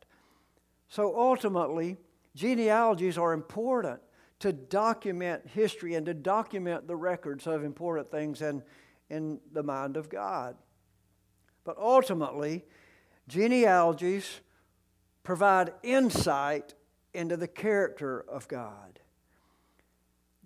So 0.90 1.18
ultimately 1.18 1.98
Genealogies 2.36 3.18
are 3.18 3.34
important 3.34 4.02
to 4.40 4.52
document 4.52 5.48
history 5.48 5.96
and 5.96 6.06
to 6.06 6.14
document 6.14 6.88
the 6.88 6.96
records 6.96 7.48
of 7.48 7.64
important 7.64 8.12
things 8.12 8.42
in, 8.42 8.62
in 9.10 9.40
the 9.54 9.64
mind 9.64 9.96
of 9.96 10.10
God. 10.10 10.58
But 11.64 11.78
ultimately, 11.78 12.66
genealogies 13.28 14.42
provide 15.24 15.74
insight 15.82 16.76
into 17.14 17.38
the 17.38 17.48
character 17.48 18.26
of 18.30 18.48
God. 18.50 19.00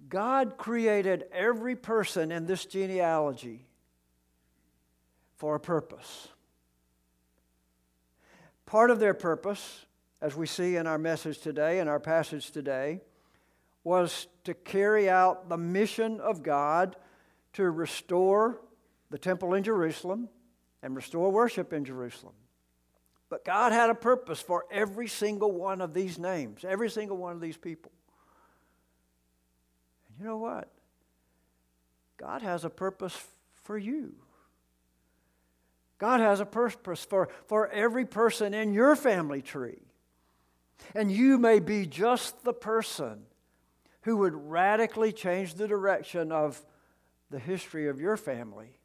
God 0.08 0.58
created 0.58 1.26
every 1.32 1.76
person 1.76 2.32
in 2.32 2.46
this 2.46 2.66
genealogy 2.66 3.66
for 5.36 5.56
a 5.56 5.60
purpose. 5.60 6.30
Part 8.66 8.92
of 8.92 9.00
their 9.00 9.14
purpose 9.14 9.86
as 10.22 10.36
we 10.36 10.46
see 10.46 10.76
in 10.76 10.88
our 10.88 10.98
message 10.98 11.40
today, 11.40 11.80
in 11.80 11.88
our 11.88 12.00
passage 12.00 12.52
today, 12.52 13.02
was 13.84 14.28
to 14.44 14.54
carry 14.54 15.10
out 15.10 15.50
the 15.50 15.58
mission 15.58 16.20
of 16.20 16.44
God 16.44 16.96
to 17.54 17.70
restore 17.70 18.60
the 19.10 19.18
temple 19.18 19.54
in 19.54 19.64
Jerusalem 19.64 20.30
and 20.84 20.96
restore 20.96 21.32
worship 21.32 21.74
in 21.74 21.86
Jerusalem. 21.86 22.34
But 23.30 23.46
God 23.46 23.72
had 23.72 23.90
a 23.90 23.96
purpose 23.96 24.42
for 24.42 24.66
every 24.72 25.08
single 25.08 25.52
one 25.52 25.82
of 25.82 25.94
these 25.94 26.18
names, 26.18 26.66
every 26.68 26.90
single 26.90 27.18
one 27.18 27.34
of 27.34 27.42
these 27.42 27.58
people. 27.58 27.92
And 30.08 30.20
you 30.20 30.26
know 30.26 30.38
what? 30.38 30.70
God 32.18 32.42
has 32.42 32.66
a 32.66 32.70
purpose 32.70 33.18
for 33.64 33.78
you. 33.78 34.16
God 36.00 36.22
has 36.22 36.40
a 36.40 36.46
purpose 36.46 37.06
for, 37.06 37.30
for 37.46 37.68
every 37.70 38.06
person 38.06 38.54
in 38.54 38.74
your 38.74 38.96
family 38.96 39.42
tree. 39.42 39.89
And 40.96 41.12
you 41.12 41.38
may 41.38 41.60
be 41.60 41.86
just 41.86 42.44
the 42.44 42.54
person 42.54 43.24
who 44.02 44.18
would 44.18 44.34
radically 44.34 45.12
change 45.12 45.56
the 45.56 45.68
direction 45.68 46.32
of 46.32 46.64
the 47.30 47.40
history 47.40 47.88
of 47.88 48.00
your 48.00 48.18
family 48.18 48.80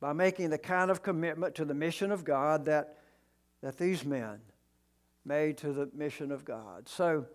by 0.00 0.12
making 0.12 0.50
the 0.50 0.58
kind 0.58 0.90
of 0.90 1.02
commitment 1.02 1.54
to 1.54 1.64
the 1.64 1.74
mission 1.74 2.10
of 2.10 2.24
God 2.24 2.64
that, 2.66 2.98
that 3.62 3.78
these 3.78 4.04
men 4.04 4.40
made 5.24 5.56
to 5.58 5.72
the 5.72 5.88
mission 5.94 6.32
of 6.32 6.44
God. 6.44 6.88
So, 6.88 7.26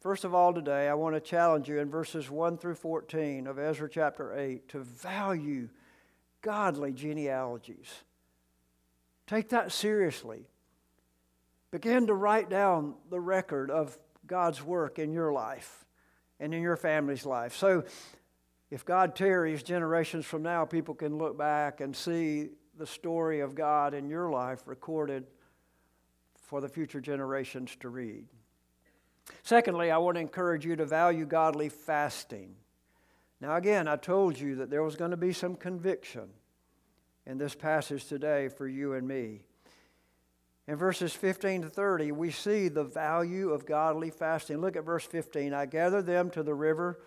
first 0.00 0.24
of 0.24 0.34
all, 0.34 0.52
today, 0.52 0.88
I 0.88 0.94
want 0.94 1.14
to 1.14 1.20
challenge 1.20 1.68
you 1.68 1.78
in 1.78 1.90
verses 1.90 2.30
1 2.30 2.58
through 2.58 2.74
14 2.74 3.46
of 3.46 3.58
Ezra 3.58 3.88
chapter 3.90 4.38
8 4.38 4.68
to 4.68 4.80
value 4.80 5.68
godly 6.42 6.92
genealogies. 6.92 7.88
Take 9.26 9.48
that 9.50 9.72
seriously. 9.72 10.46
Begin 11.72 12.06
to 12.08 12.14
write 12.14 12.50
down 12.50 12.94
the 13.10 13.18
record 13.18 13.70
of 13.70 13.98
God's 14.26 14.62
work 14.62 14.98
in 14.98 15.12
your 15.12 15.32
life 15.32 15.86
and 16.38 16.52
in 16.54 16.60
your 16.60 16.76
family's 16.76 17.26
life. 17.26 17.56
So, 17.56 17.84
if 18.70 18.84
God 18.84 19.16
tarries 19.16 19.62
generations 19.62 20.24
from 20.24 20.42
now, 20.42 20.64
people 20.64 20.94
can 20.94 21.18
look 21.18 21.36
back 21.36 21.80
and 21.80 21.94
see 21.96 22.50
the 22.78 22.86
story 22.86 23.40
of 23.40 23.54
God 23.54 23.94
in 23.94 24.08
your 24.08 24.30
life 24.30 24.62
recorded 24.66 25.26
for 26.34 26.60
the 26.60 26.68
future 26.68 27.00
generations 27.00 27.76
to 27.80 27.88
read. 27.88 28.24
Secondly, 29.42 29.90
I 29.90 29.98
want 29.98 30.16
to 30.16 30.20
encourage 30.20 30.66
you 30.66 30.76
to 30.76 30.84
value 30.84 31.24
godly 31.24 31.68
fasting. 31.68 32.54
Now, 33.40 33.56
again, 33.56 33.88
I 33.88 33.96
told 33.96 34.38
you 34.38 34.56
that 34.56 34.70
there 34.70 34.82
was 34.82 34.96
going 34.96 35.10
to 35.10 35.16
be 35.16 35.32
some 35.32 35.54
conviction 35.54 36.28
in 37.26 37.38
this 37.38 37.54
passage 37.54 38.06
today 38.06 38.48
for 38.48 38.66
you 38.68 38.94
and 38.94 39.06
me. 39.06 39.42
In 40.68 40.76
verses 40.76 41.12
15 41.12 41.62
to 41.62 41.68
30, 41.68 42.12
we 42.12 42.30
see 42.30 42.68
the 42.68 42.84
value 42.84 43.50
of 43.50 43.66
godly 43.66 44.10
fasting. 44.10 44.58
Look 44.58 44.76
at 44.76 44.84
verse 44.84 45.04
15. 45.04 45.52
I 45.52 45.66
gathered 45.66 46.06
them 46.06 46.30
to 46.30 46.42
the 46.44 46.54
river 46.54 47.00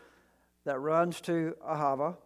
that 0.66 0.80
runs 0.80 1.22
to 1.22 1.56
Ahava, 1.66 2.18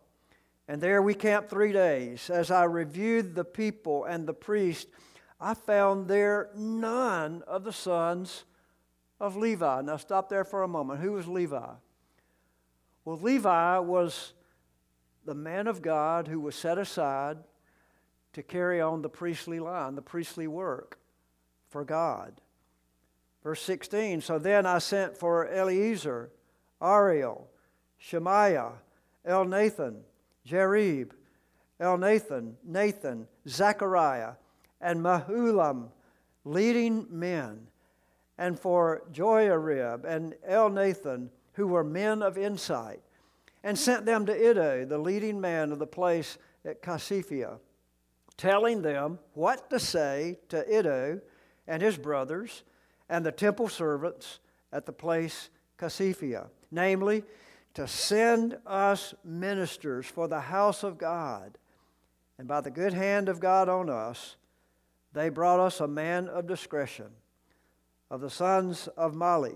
and 0.68 0.82
there 0.82 1.02
we 1.02 1.14
camped 1.14 1.50
three 1.50 1.72
days. 1.72 2.30
As 2.32 2.50
I 2.50 2.64
reviewed 2.64 3.36
the 3.36 3.44
people 3.44 4.06
and 4.06 4.28
the 4.28 4.34
priest, 4.34 4.88
I 5.40 5.54
found 5.54 6.08
there 6.08 6.50
none 6.56 7.44
of 7.48 7.64
the 7.64 7.74
sons 7.74 8.46
of 9.20 9.36
Levi. 9.36 9.82
Now, 9.82 9.98
stop 9.98 10.30
there 10.30 10.46
for 10.46 10.64
a 10.64 10.68
moment. 10.68 11.00
Who 11.00 11.12
was 11.12 11.28
Levi? 11.28 11.74
Well, 13.06 13.18
Levi 13.18 13.78
was 13.80 14.34
the 15.26 15.36
man 15.36 15.68
of 15.68 15.82
God 15.84 16.28
who 16.28 16.40
was 16.40 16.56
set 16.56 16.80
aside 16.80 17.38
to 18.34 18.42
carry 18.42 18.82
on 18.82 19.04
the 19.04 19.10
priestly 19.10 19.60
line, 19.60 19.94
the 19.96 20.02
priestly 20.02 20.48
work 20.48 21.00
for 21.70 21.84
God. 21.84 22.34
Verse 23.44 23.62
16 23.62 24.22
So 24.22 24.40
then 24.40 24.66
I 24.66 24.80
sent 24.80 25.16
for 25.16 25.48
Eleazar, 25.48 26.30
Ariel, 26.82 27.48
Shemaiah, 27.98 28.74
Elnathan, 29.28 30.02
Jarib, 30.48 31.12
Elnathan, 31.80 32.00
Nathan, 32.02 32.58
Nathan, 32.66 33.28
Zechariah, 33.48 34.34
and 34.82 35.02
Mahulam, 35.02 35.90
leading 36.44 37.06
men, 37.10 37.68
and 38.38 38.60
for 38.60 39.04
Joiarib 39.12 40.06
and 40.06 40.36
Elnathan, 40.50 41.30
who 41.54 41.68
were 41.68 41.84
men 41.84 42.22
of 42.22 42.38
insight, 42.38 43.02
and 43.64 43.78
sent 43.78 44.06
them 44.06 44.26
to 44.26 44.34
Iddo, 44.34 44.86
the 44.86 44.98
leading 44.98 45.40
man 45.40 45.72
of 45.72 45.80
the 45.80 45.88
place 45.88 46.38
at 46.66 46.82
Casiphia 46.82 47.60
telling 48.40 48.82
them 48.82 49.20
what 49.34 49.70
to 49.70 49.78
say 49.78 50.40
to 50.48 50.66
Iddo 50.66 51.20
and 51.70 51.82
his 51.82 51.98
brothers 51.98 52.64
and 53.08 53.26
the 53.26 53.32
temple 53.32 53.70
servants 53.70 54.40
at 54.74 54.86
the 54.86 54.92
place 54.92 55.50
Casiphia, 55.78 56.50
namely, 56.72 57.24
to 57.76 57.88
send 57.88 58.58
us 58.66 59.14
ministers 59.24 60.06
for 60.06 60.28
the 60.28 60.42
house 60.42 60.84
of 60.84 60.98
God. 60.98 61.58
And 62.38 62.48
by 62.48 62.60
the 62.60 62.72
good 62.72 62.94
hand 62.94 63.30
of 63.30 63.40
God 63.40 63.70
on 63.70 63.90
us, 63.90 64.36
they 65.14 65.30
brought 65.30 65.62
us 65.62 65.80
a 65.80 65.88
man 65.88 66.28
of 66.28 66.48
discretion, 66.48 67.12
of 68.12 68.20
the 68.20 68.30
sons 68.30 68.90
of 68.98 69.16
Mali, 69.16 69.56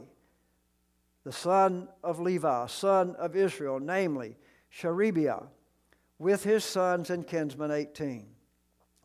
the 1.26 1.34
son 1.34 1.90
of 2.04 2.20
Levi, 2.20 2.68
son 2.68 3.16
of 3.18 3.36
Israel, 3.36 3.80
namely 3.82 4.38
Sherebiah, 4.70 5.44
with 6.20 6.46
his 6.46 6.64
sons 6.64 7.10
and 7.10 7.28
kinsmen 7.28 7.72
eighteen 7.72 8.28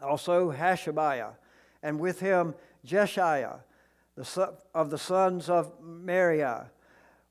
also 0.01 0.53
Hashabiah, 0.53 1.33
and 1.83 1.99
with 1.99 2.21
him 2.21 2.55
Jeshaiah, 2.87 3.61
the 4.15 4.25
son, 4.25 4.55
of 4.75 4.91
the 4.91 4.99
sons 4.99 5.49
of 5.49 5.73
Meraiah, 5.81 6.71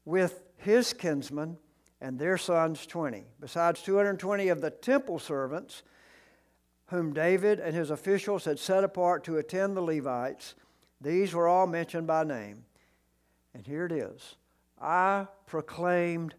with 0.05 0.43
his 0.57 0.93
kinsmen 0.93 1.57
and 1.99 2.17
their 2.17 2.37
sons 2.37 2.85
20, 2.85 3.25
besides 3.39 3.81
220 3.81 4.49
of 4.49 4.61
the 4.61 4.69
temple 4.69 5.19
servants 5.19 5.83
whom 6.87 7.13
David 7.13 7.59
and 7.59 7.75
his 7.75 7.89
officials 7.89 8.45
had 8.45 8.59
set 8.59 8.83
apart 8.83 9.23
to 9.25 9.37
attend 9.37 9.75
the 9.75 9.81
Levites. 9.81 10.55
These 11.01 11.33
were 11.33 11.47
all 11.47 11.67
mentioned 11.67 12.07
by 12.07 12.23
name. 12.23 12.63
And 13.53 13.65
here 13.65 13.85
it 13.85 13.91
is 13.91 14.35
I 14.79 15.27
proclaimed 15.45 16.35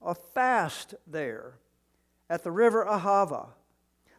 a 0.00 0.14
fast 0.14 0.94
there 1.06 1.58
at 2.28 2.42
the 2.42 2.50
river 2.50 2.84
Ahava 2.84 3.50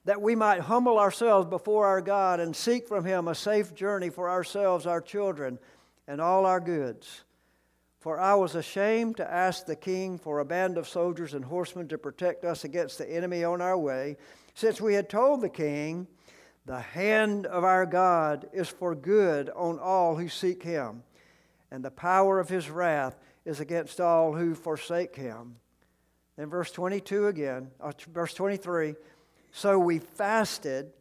that 0.05 0.21
we 0.21 0.35
might 0.35 0.61
humble 0.61 0.99
ourselves 0.99 1.47
before 1.47 1.85
our 1.85 2.01
God 2.01 2.39
and 2.39 2.55
seek 2.55 2.87
from 2.87 3.05
Him 3.05 3.27
a 3.27 3.35
safe 3.35 3.73
journey 3.73 4.09
for 4.09 4.29
ourselves, 4.29 4.85
our 4.85 5.01
children, 5.01 5.59
and 6.07 6.19
all 6.19 6.45
our 6.45 6.59
goods. 6.59 7.23
For 7.99 8.19
I 8.19 8.35
was 8.35 8.55
ashamed 8.55 9.15
to 9.17 9.31
ask 9.31 9.65
the 9.65 9.77
king 9.77 10.17
for 10.17 10.39
a 10.39 10.45
band 10.45 10.77
of 10.77 10.89
soldiers 10.89 11.33
and 11.33 11.45
horsemen 11.45 11.87
to 11.87 11.97
protect 11.97 12.43
us 12.43 12.65
against 12.65 12.97
the 12.97 13.09
enemy 13.09 13.45
on 13.45 13.61
our 13.61 13.77
way, 13.77 14.17
since 14.53 14.81
we 14.81 14.93
had 14.93 15.09
told 15.09 15.39
the 15.39 15.47
king, 15.47 16.07
The 16.65 16.81
hand 16.81 17.45
of 17.45 17.63
our 17.63 17.85
God 17.85 18.49
is 18.51 18.67
for 18.67 18.93
good 18.93 19.49
on 19.51 19.79
all 19.79 20.17
who 20.17 20.27
seek 20.27 20.63
Him, 20.63 21.03
and 21.71 21.83
the 21.83 21.91
power 21.91 22.41
of 22.41 22.49
His 22.49 22.69
wrath 22.69 23.17
is 23.45 23.61
against 23.61 24.01
all 24.01 24.33
who 24.33 24.53
forsake 24.53 25.15
Him. 25.15 25.55
Then, 26.35 26.49
verse 26.49 26.71
22 26.71 27.27
again, 27.27 27.69
uh, 27.79 27.93
verse 28.11 28.33
23 28.33 28.95
so 29.55 29.77
we 29.77 29.99
fasted 29.99 30.91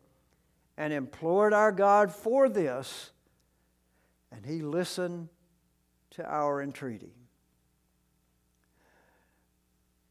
and 0.77 0.93
implored 0.93 1.55
our 1.55 1.73
God 1.73 2.13
for 2.13 2.51
this, 2.51 3.11
and 4.31 4.45
He 4.45 4.61
listened 4.61 5.31
to 6.11 6.25
our 6.31 6.63
entreaty. 6.63 7.15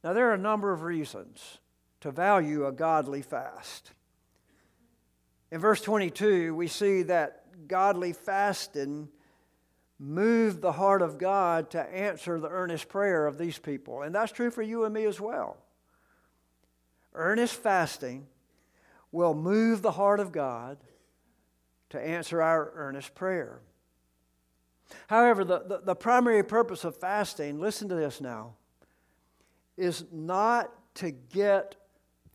Now, 0.04 0.14
there 0.14 0.32
are 0.32 0.34
a 0.34 0.40
number 0.40 0.74
of 0.74 0.82
reasons 0.82 1.60
to 2.00 2.10
value 2.10 2.66
a 2.66 2.72
godly 2.72 3.22
fast. 3.22 3.92
In 5.52 5.60
verse 5.60 5.80
22, 5.82 6.56
we 6.56 6.68
see 6.68 7.04
that 7.04 7.68
godly 7.68 8.12
fasting 8.12 9.08
moved 10.00 10.62
the 10.62 10.72
heart 10.72 11.04
of 11.04 11.20
God 11.20 11.70
to 11.72 11.80
answer 11.80 12.40
the 12.40 12.50
earnest 12.50 12.90
prayer 12.90 13.28
of 13.28 13.38
these 13.38 13.60
people. 13.60 14.02
And 14.02 14.16
that's 14.16 14.32
true 14.32 14.50
for 14.50 14.64
you 14.64 14.84
and 14.84 14.94
me 14.96 15.06
as 15.06 15.22
well. 15.22 15.58
Earnest 17.14 17.54
fasting 17.56 18.26
will 19.12 19.34
move 19.34 19.82
the 19.82 19.92
heart 19.92 20.20
of 20.20 20.32
God 20.32 20.78
to 21.90 22.00
answer 22.00 22.42
our 22.42 22.72
earnest 22.76 23.14
prayer. 23.14 23.60
However, 25.08 25.44
the, 25.44 25.60
the, 25.60 25.82
the, 25.84 25.96
primary 25.96 26.44
purpose 26.44 26.84
of 26.84 26.96
fasting, 26.98 27.60
listen 27.60 27.90
to 27.90 27.96
this 27.96 28.22
now, 28.22 28.54
is 29.78 30.06
not 30.12 30.72
to 30.96 31.12
get 31.12 31.76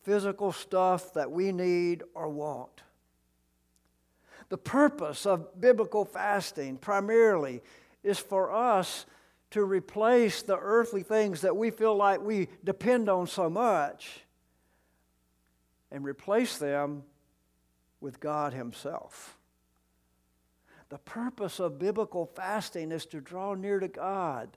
physical 0.02 0.52
stuff 0.52 1.12
that 1.14 1.30
we 1.30 1.52
need 1.52 2.02
or 2.14 2.28
want. 2.28 2.82
The 4.48 4.58
purpose 4.58 5.26
of 5.26 5.60
biblical 5.60 6.04
fasting 6.04 6.76
primarily 6.76 7.62
is 8.02 8.18
for 8.18 8.52
us 8.52 9.04
to 9.50 9.64
replace 9.64 10.42
the 10.42 10.58
earthly 10.58 11.02
things 11.02 11.40
that 11.40 11.56
we 11.56 11.70
feel 11.70 11.94
like 11.94 12.20
we 12.20 12.48
depend 12.64 13.08
on 13.08 13.26
so 13.26 13.50
much 13.50 14.25
and 15.90 16.04
replace 16.04 16.58
them 16.58 17.02
with 18.00 18.20
God 18.20 18.52
Himself. 18.52 19.36
The 20.88 20.98
purpose 20.98 21.58
of 21.58 21.78
biblical 21.78 22.26
fasting 22.26 22.92
is 22.92 23.06
to 23.06 23.20
draw 23.20 23.54
near 23.54 23.80
to 23.80 23.88
God 23.88 24.56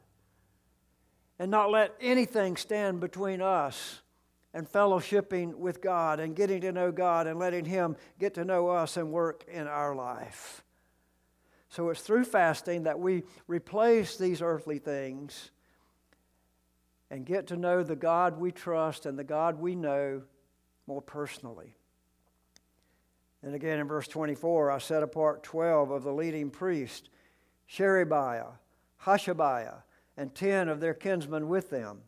and 1.39 1.49
not 1.49 1.71
let 1.71 1.95
anything 1.99 2.57
stand 2.57 2.99
between 2.99 3.41
us 3.41 4.01
and 4.53 4.71
fellowshipping 4.71 5.55
with 5.55 5.81
God 5.81 6.19
and 6.19 6.35
getting 6.35 6.61
to 6.61 6.71
know 6.71 6.91
God 6.91 7.27
and 7.27 7.39
letting 7.39 7.65
Him 7.65 7.95
get 8.19 8.33
to 8.35 8.45
know 8.45 8.67
us 8.67 8.97
and 8.97 9.11
work 9.11 9.45
in 9.47 9.67
our 9.67 9.95
life. 9.95 10.63
So 11.69 11.89
it's 11.89 12.01
through 12.01 12.25
fasting 12.25 12.83
that 12.83 12.99
we 12.99 13.23
replace 13.47 14.17
these 14.17 14.41
earthly 14.41 14.79
things 14.79 15.51
and 17.11 17.25
get 17.25 17.47
to 17.47 17.57
know 17.57 17.83
the 17.83 17.95
God 17.95 18.39
we 18.39 18.51
trust 18.51 19.05
and 19.05 19.17
the 19.17 19.23
God 19.23 19.59
we 19.59 19.75
know 19.75 20.23
more 20.89 21.01
personally. 21.03 21.75
And 23.43 23.53
again 23.53 23.79
in 23.79 23.87
verse 23.87 24.07
24, 24.07 24.71
I 24.71 24.79
set 24.79 25.03
apart 25.03 25.43
12 25.43 25.91
of 25.91 26.03
the 26.03 26.11
leading 26.11 26.49
priests, 26.49 27.09
Sherebiah, 27.67 28.53
Hashabiah, 29.03 29.83
and 30.17 30.33
10 30.33 30.67
of 30.67 30.79
their 30.79 30.95
kinsmen 30.95 31.47
with 31.47 31.69
them. 31.69 31.99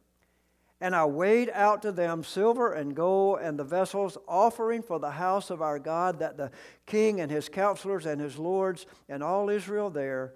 And 0.81 0.95
I 0.95 1.05
weighed 1.05 1.51
out 1.53 1.83
to 1.83 1.91
them 1.91 2.23
silver 2.23 2.73
and 2.73 2.95
gold 2.95 3.37
and 3.39 3.57
the 3.59 3.63
vessels, 3.63 4.17
offering 4.27 4.81
for 4.81 4.97
the 4.97 5.11
house 5.11 5.51
of 5.51 5.61
our 5.61 5.77
God 5.77 6.17
that 6.17 6.37
the 6.37 6.49
king 6.87 7.21
and 7.21 7.29
his 7.29 7.49
counselors 7.49 8.07
and 8.07 8.19
his 8.19 8.39
lords 8.39 8.87
and 9.07 9.21
all 9.21 9.51
Israel 9.51 9.91
there 9.91 10.33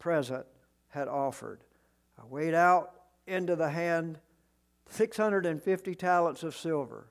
present 0.00 0.46
had 0.88 1.06
offered. 1.06 1.60
I 2.20 2.26
weighed 2.26 2.54
out 2.54 2.90
into 3.28 3.54
the 3.54 3.70
hand 3.70 4.18
650 4.90 5.94
talents 5.94 6.42
of 6.42 6.56
silver 6.56 7.06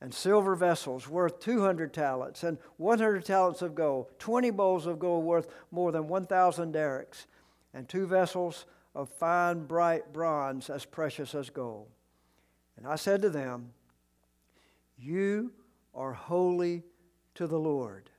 and 0.00 0.14
silver 0.14 0.54
vessels 0.54 1.08
worth 1.08 1.40
200 1.40 1.92
talents 1.92 2.42
and 2.42 2.58
100 2.78 3.24
talents 3.24 3.60
of 3.60 3.74
gold, 3.74 4.10
20 4.18 4.50
bowls 4.50 4.86
of 4.86 4.98
gold 4.98 5.24
worth 5.24 5.48
more 5.70 5.92
than 5.92 6.08
1,000 6.08 6.72
darics, 6.72 7.26
and 7.74 7.88
two 7.88 8.06
vessels 8.06 8.64
of 8.94 9.08
fine, 9.08 9.66
bright 9.66 10.12
bronze 10.12 10.70
as 10.70 10.84
precious 10.84 11.34
as 11.34 11.50
gold. 11.50 11.88
And 12.76 12.86
I 12.86 12.96
said 12.96 13.20
to 13.22 13.30
them, 13.30 13.72
You 14.98 15.52
are 15.94 16.14
holy 16.14 16.82
to 17.34 17.46
the 17.46 17.58
Lord, 17.58 18.10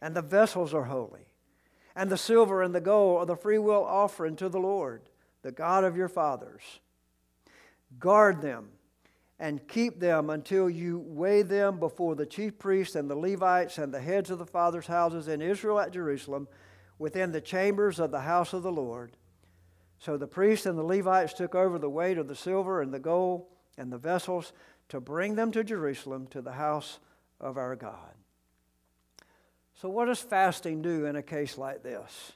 and 0.00 0.14
the 0.14 0.22
vessels 0.22 0.72
are 0.72 0.84
holy, 0.84 1.26
and 1.96 2.08
the 2.08 2.16
silver 2.16 2.62
and 2.62 2.74
the 2.74 2.80
gold 2.80 3.22
are 3.22 3.26
the 3.26 3.36
freewill 3.36 3.84
offering 3.84 4.36
to 4.36 4.48
the 4.48 4.60
Lord, 4.60 5.02
the 5.42 5.50
God 5.50 5.82
of 5.82 5.96
your 5.96 6.08
fathers. 6.08 6.62
Guard 7.98 8.42
them 8.42 8.68
and 9.40 9.66
keep 9.68 10.00
them 10.00 10.30
until 10.30 10.68
you 10.68 10.98
weigh 10.98 11.42
them 11.42 11.78
before 11.78 12.14
the 12.16 12.26
chief 12.26 12.58
priests 12.58 12.96
and 12.96 13.08
the 13.08 13.16
Levites 13.16 13.78
and 13.78 13.94
the 13.94 14.00
heads 14.00 14.30
of 14.30 14.38
the 14.38 14.46
fathers' 14.46 14.86
houses 14.86 15.28
in 15.28 15.40
Israel 15.40 15.78
at 15.78 15.92
Jerusalem 15.92 16.48
within 16.98 17.30
the 17.30 17.40
chambers 17.40 18.00
of 18.00 18.10
the 18.10 18.20
house 18.20 18.52
of 18.52 18.62
the 18.62 18.72
Lord 18.72 19.12
so 19.98 20.16
the 20.16 20.26
priests 20.26 20.66
and 20.66 20.78
the 20.78 20.84
Levites 20.84 21.34
took 21.34 21.54
over 21.54 21.78
the 21.78 21.90
weight 21.90 22.18
of 22.18 22.28
the 22.28 22.36
silver 22.36 22.80
and 22.80 22.94
the 22.94 23.00
gold 23.00 23.46
and 23.76 23.92
the 23.92 23.98
vessels 23.98 24.52
to 24.88 25.00
bring 25.00 25.34
them 25.34 25.50
to 25.52 25.64
Jerusalem 25.64 26.28
to 26.28 26.40
the 26.40 26.52
house 26.52 26.98
of 27.40 27.56
our 27.56 27.76
God. 27.76 28.14
So, 29.74 29.88
what 29.88 30.06
does 30.06 30.20
fasting 30.20 30.82
do 30.82 31.06
in 31.06 31.16
a 31.16 31.22
case 31.22 31.58
like 31.58 31.82
this? 31.82 32.32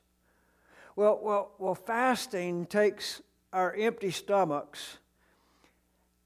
Well, 0.95 1.19
well, 1.23 1.53
well 1.59 1.75
fasting 1.75 2.67
takes 2.67 3.23
our 3.53 3.75
empty 3.75 4.11
stomachs 4.11 4.99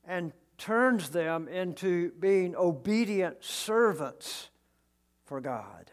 and 0.06 0.32
turns 0.58 1.10
them 1.10 1.48
into 1.48 2.12
being 2.12 2.54
obedient 2.56 3.42
servants 3.42 4.48
for 5.24 5.40
God 5.40 5.90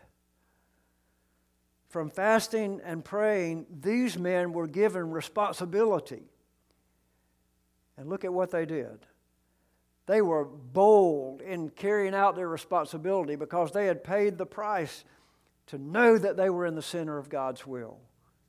from 1.94 2.10
fasting 2.10 2.82
and 2.84 3.06
praying, 3.06 3.68
these 3.70 4.18
men 4.18 4.52
were 4.52 4.66
given 4.66 5.12
responsibility. 5.12 6.24
And 7.96 8.10
look 8.10 8.26
at 8.26 8.34
what 8.34 8.50
they 8.50 8.66
did. 8.66 9.06
They 10.08 10.24
were 10.24 10.44
bold 10.44 11.42
in 11.42 11.70
carrying 11.70 12.16
out 12.16 12.36
their 12.36 12.50
responsibility 12.50 13.36
because 13.36 13.72
they 13.72 13.86
had 13.86 14.04
paid 14.04 14.40
the 14.40 14.46
price 14.48 15.06
to 15.68 15.78
know 15.78 16.18
that 16.18 16.36
they 16.36 16.50
were 16.50 16.66
in 16.66 16.74
the 16.74 16.82
center 16.82 17.20
of 17.20 17.30
God's 17.30 17.68
will. 17.68 18.00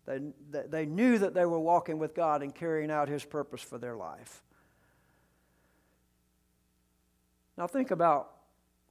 They, 0.06 0.20
they 0.50 0.86
knew 0.86 1.18
that 1.18 1.34
they 1.34 1.44
were 1.44 1.60
walking 1.60 1.98
with 1.98 2.14
God 2.14 2.42
and 2.42 2.54
carrying 2.54 2.90
out 2.90 3.10
His 3.10 3.26
purpose 3.26 3.60
for 3.60 3.76
their 3.76 3.94
life. 3.94 4.42
Now, 7.56 7.66
think 7.66 7.90
about 7.90 8.30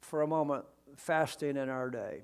for 0.02 0.22
a 0.22 0.28
moment 0.28 0.66
fasting 0.96 1.58
in 1.58 1.70
our 1.70 1.90
day. 1.90 2.22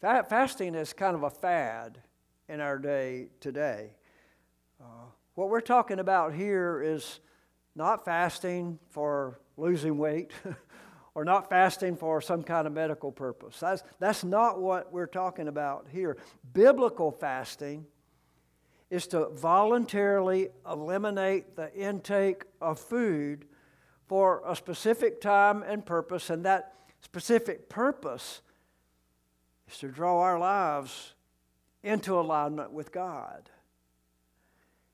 Fasting 0.00 0.74
is 0.74 0.92
kind 0.92 1.14
of 1.14 1.22
a 1.22 1.30
fad 1.30 1.98
in 2.48 2.60
our 2.60 2.78
day 2.78 3.28
today. 3.40 3.90
Uh, 4.80 5.06
what 5.34 5.50
we're 5.50 5.60
talking 5.60 5.98
about 5.98 6.34
here 6.34 6.82
is 6.82 7.20
not 7.74 8.04
fasting 8.04 8.78
for 8.90 9.40
losing 9.56 9.98
weight 9.98 10.32
or 11.14 11.24
not 11.24 11.48
fasting 11.48 11.96
for 11.96 12.20
some 12.20 12.42
kind 12.42 12.66
of 12.66 12.72
medical 12.72 13.12
purpose. 13.12 13.58
That's, 13.60 13.82
that's 13.98 14.24
not 14.24 14.60
what 14.60 14.92
we're 14.92 15.06
talking 15.06 15.48
about 15.48 15.86
here. 15.90 16.16
Biblical 16.52 17.10
fasting 17.10 17.86
is 18.90 19.06
to 19.08 19.28
voluntarily 19.28 20.48
eliminate 20.68 21.54
the 21.56 21.72
intake 21.74 22.44
of 22.60 22.78
food 22.78 23.44
for 24.08 24.42
a 24.46 24.56
specific 24.56 25.20
time 25.20 25.62
and 25.62 25.84
purpose, 25.84 26.30
and 26.30 26.44
that 26.44 26.74
specific 27.00 27.68
purpose 27.68 28.40
is 29.70 29.78
to 29.78 29.88
draw 29.88 30.20
our 30.20 30.38
lives 30.38 31.14
into 31.82 32.18
alignment 32.18 32.72
with 32.72 32.90
God. 32.90 33.50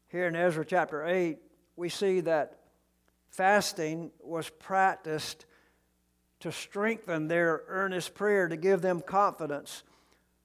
Here 0.09 0.27
in 0.27 0.37
Ezra 0.37 0.65
chapter 0.65 1.07
8, 1.07 1.39
we 1.77 1.89
see 1.89 2.21
that 2.21 2.59
fasting 3.31 4.11
was 4.21 4.49
practiced 4.49 5.47
to 6.41 6.53
strengthen 6.53 7.29
their 7.29 7.63
earnest 7.69 8.15
prayer, 8.15 8.49
to 8.49 8.57
give 8.57 8.83
them 8.83 9.01
confidence, 9.01 9.83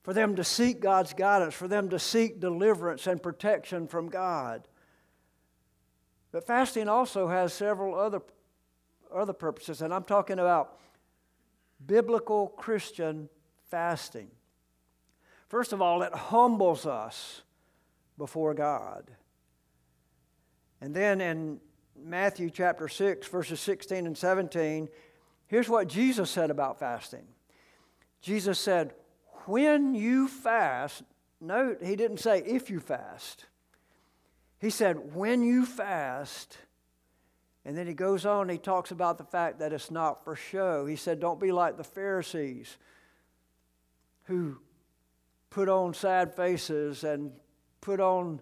for 0.02 0.14
them 0.14 0.34
to 0.36 0.44
seek 0.44 0.80
God's 0.80 1.12
guidance, 1.12 1.54
for 1.54 1.68
them 1.68 1.90
to 1.90 1.98
seek 1.98 2.40
deliverance 2.40 3.06
and 3.06 3.22
protection 3.22 3.86
from 3.86 4.08
God. 4.08 4.66
But 6.32 6.46
fasting 6.46 6.88
also 6.88 7.28
has 7.28 7.52
several 7.52 7.98
other, 7.98 8.22
other 9.14 9.32
purposes, 9.32 9.82
and 9.82 9.92
I'm 9.92 10.04
talking 10.04 10.38
about 10.38 10.78
biblical 11.86 12.48
Christian 12.48 13.28
fasting. 13.70 14.30
First 15.48 15.72
of 15.72 15.82
all, 15.82 16.02
it 16.02 16.14
humbles 16.14 16.86
us 16.86 17.42
before 18.16 18.54
God. 18.54 19.10
And 20.80 20.94
then 20.94 21.20
in 21.20 21.60
Matthew 21.96 22.50
chapter 22.50 22.88
6, 22.88 23.26
verses 23.28 23.60
16 23.60 24.06
and 24.06 24.16
17, 24.16 24.88
here's 25.46 25.68
what 25.68 25.88
Jesus 25.88 26.30
said 26.30 26.50
about 26.50 26.78
fasting. 26.78 27.26
Jesus 28.20 28.58
said, 28.58 28.94
When 29.46 29.94
you 29.94 30.28
fast, 30.28 31.02
note, 31.40 31.82
he 31.82 31.96
didn't 31.96 32.18
say 32.18 32.40
if 32.40 32.70
you 32.70 32.80
fast. 32.80 33.46
He 34.60 34.70
said, 34.70 35.14
When 35.14 35.42
you 35.42 35.66
fast, 35.66 36.58
and 37.64 37.76
then 37.76 37.86
he 37.86 37.92
goes 37.92 38.24
on, 38.24 38.48
he 38.48 38.58
talks 38.58 38.90
about 38.90 39.18
the 39.18 39.24
fact 39.24 39.58
that 39.58 39.72
it's 39.72 39.90
not 39.90 40.24
for 40.24 40.34
show. 40.34 40.86
He 40.86 40.96
said, 40.96 41.20
Don't 41.20 41.38
be 41.38 41.52
like 41.52 41.76
the 41.76 41.84
Pharisees 41.84 42.78
who 44.24 44.56
put 45.50 45.68
on 45.68 45.92
sad 45.92 46.34
faces 46.34 47.04
and 47.04 47.32
put 47.80 48.00
on 48.00 48.40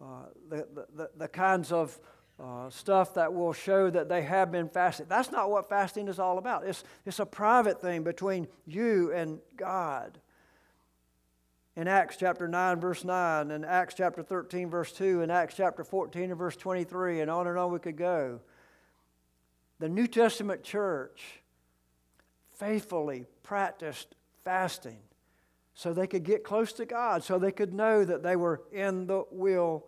uh, 0.00 0.26
the, 0.50 0.66
the, 0.94 1.10
the, 1.16 1.28
kinds 1.28 1.72
of 1.72 1.98
uh, 2.40 2.68
stuff 2.70 3.14
that 3.14 3.32
will 3.32 3.52
show 3.52 3.88
that 3.90 4.08
they 4.08 4.22
have 4.22 4.50
been 4.52 4.68
fasting. 4.68 5.06
That's 5.08 5.30
not 5.30 5.50
what 5.50 5.68
fasting 5.68 6.08
is 6.08 6.18
all 6.18 6.38
about. 6.38 6.66
It's, 6.66 6.84
it's 7.06 7.18
a 7.18 7.26
private 7.26 7.80
thing 7.80 8.02
between 8.02 8.48
you 8.66 9.12
and 9.12 9.40
God. 9.56 10.18
In 11.76 11.86
Acts 11.86 12.16
chapter 12.16 12.48
9, 12.48 12.80
verse 12.80 13.04
9, 13.04 13.50
and 13.52 13.64
Acts 13.64 13.94
chapter 13.94 14.22
13, 14.22 14.68
verse 14.68 14.92
2, 14.92 15.22
and 15.22 15.30
Acts 15.30 15.54
chapter 15.56 15.84
14 15.84 16.30
and 16.30 16.38
verse 16.38 16.56
23, 16.56 17.20
and 17.20 17.30
on 17.30 17.46
and 17.46 17.56
on 17.56 17.72
we 17.72 17.78
could 17.78 17.96
go. 17.96 18.40
The 19.78 19.88
New 19.88 20.06
Testament 20.06 20.62
church 20.62 21.42
faithfully 22.54 23.26
practiced 23.42 24.16
fasting 24.44 24.98
so 25.74 25.92
they 25.92 26.08
could 26.08 26.24
get 26.24 26.42
close 26.42 26.72
to 26.72 26.84
God, 26.84 27.22
so 27.22 27.38
they 27.38 27.52
could 27.52 27.72
know 27.72 28.04
that 28.04 28.24
they 28.24 28.34
were 28.34 28.62
in 28.72 29.06
the 29.06 29.24
will 29.30 29.84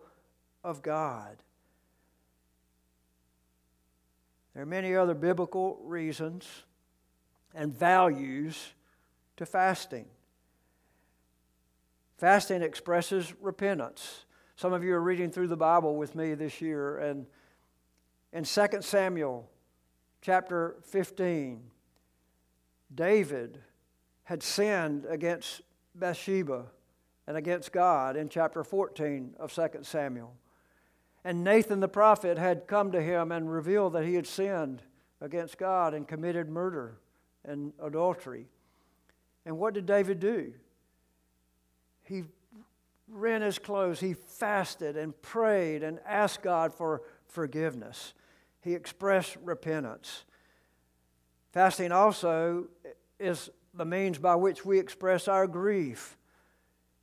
of 0.63 0.81
God. 0.81 1.43
There 4.53 4.63
are 4.63 4.65
many 4.65 4.95
other 4.95 5.13
biblical 5.13 5.81
reasons 5.83 6.47
and 7.53 7.77
values 7.77 8.73
to 9.35 9.45
fasting. 9.45 10.05
Fasting 12.17 12.61
expresses 12.61 13.33
repentance. 13.41 14.23
Some 14.55 14.71
of 14.71 14.85
you 14.85 14.93
are 14.93 15.01
reading 15.01 15.29
through 15.29 15.47
the 15.47 15.57
Bible 15.57 15.97
with 15.97 16.15
me 16.15 16.35
this 16.35 16.61
year, 16.61 16.99
and 16.99 17.25
in 18.31 18.45
2 18.45 18.67
Samuel 18.79 19.49
chapter 20.21 20.75
15, 20.83 21.61
David 22.93 23.59
had 24.23 24.43
sinned 24.43 25.05
against 25.09 25.61
Bathsheba 25.95 26.65
and 27.27 27.37
against 27.37 27.71
God 27.71 28.15
in 28.15 28.29
chapter 28.29 28.63
14 28.63 29.35
of 29.39 29.53
2 29.53 29.69
Samuel. 29.81 30.33
And 31.23 31.43
Nathan 31.43 31.79
the 31.79 31.87
prophet 31.87 32.37
had 32.37 32.67
come 32.67 32.91
to 32.91 33.01
him 33.01 33.31
and 33.31 33.51
revealed 33.51 33.93
that 33.93 34.05
he 34.05 34.15
had 34.15 34.27
sinned 34.27 34.81
against 35.19 35.57
God 35.57 35.93
and 35.93 36.07
committed 36.07 36.49
murder 36.49 36.97
and 37.45 37.73
adultery. 37.81 38.47
And 39.45 39.57
what 39.57 39.73
did 39.73 39.85
David 39.85 40.19
do? 40.19 40.53
He 42.03 42.23
rent 43.07 43.43
his 43.43 43.59
clothes, 43.59 43.99
he 43.99 44.13
fasted 44.13 44.97
and 44.97 45.19
prayed 45.21 45.83
and 45.83 45.99
asked 46.05 46.41
God 46.41 46.73
for 46.73 47.01
forgiveness. 47.27 48.13
He 48.61 48.73
expressed 48.73 49.37
repentance. 49.43 50.23
Fasting 51.51 51.91
also 51.91 52.67
is 53.19 53.49
the 53.73 53.85
means 53.85 54.17
by 54.17 54.35
which 54.35 54.65
we 54.65 54.79
express 54.79 55.27
our 55.27 55.47
grief. 55.47 56.17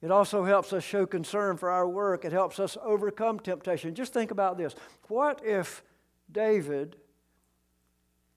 It 0.01 0.11
also 0.11 0.45
helps 0.45 0.73
us 0.73 0.85
show 0.85 1.07
concern 1.07 1.57
for 1.57 1.71
our 1.71 1.89
work. 1.89 2.25
It 2.25 2.33
helps 2.33 2.61
us 2.61 2.77
overcome 2.83 3.41
temptation. 3.41 3.95
Just 3.95 4.13
think 4.13 4.31
about 4.31 4.57
this. 4.57 4.75
What 5.09 5.45
if 5.45 5.83
David 6.31 6.97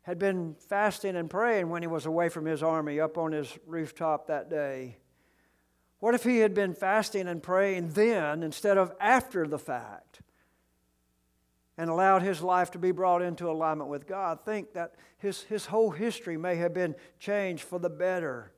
had 0.03 0.17
been 0.17 0.55
fasting 0.55 1.15
and 1.15 1.29
praying 1.29 1.69
when 1.69 1.83
he 1.83 1.87
was 1.87 2.07
away 2.07 2.29
from 2.29 2.45
his 2.45 2.63
army 2.63 2.99
up 2.99 3.17
on 3.17 3.31
his 3.31 3.57
rooftop 3.67 4.27
that 4.27 4.49
day? 4.49 4.97
What 5.99 6.15
if 6.15 6.23
he 6.23 6.39
had 6.39 6.55
been 6.55 6.73
fasting 6.73 7.27
and 7.27 7.43
praying 7.43 7.89
then 7.89 8.41
instead 8.41 8.79
of 8.79 8.91
after 8.99 9.47
the 9.47 9.59
fact? 9.59 10.21
And 11.77 11.89
allowed 11.89 12.21
his 12.21 12.41
life 12.41 12.71
to 12.71 12.79
be 12.79 12.91
brought 12.91 13.21
into 13.21 13.49
alignment 13.49 13.89
with 13.89 14.07
God, 14.07 14.39
think 14.45 14.73
that 14.73 14.95
his, 15.17 15.43
his 15.43 15.65
whole 15.67 15.91
history 15.91 16.37
may 16.37 16.55
have 16.57 16.73
been 16.73 16.95
changed 17.19 17.63
for 17.63 17.79
the 17.79 17.89
better. 17.89 18.51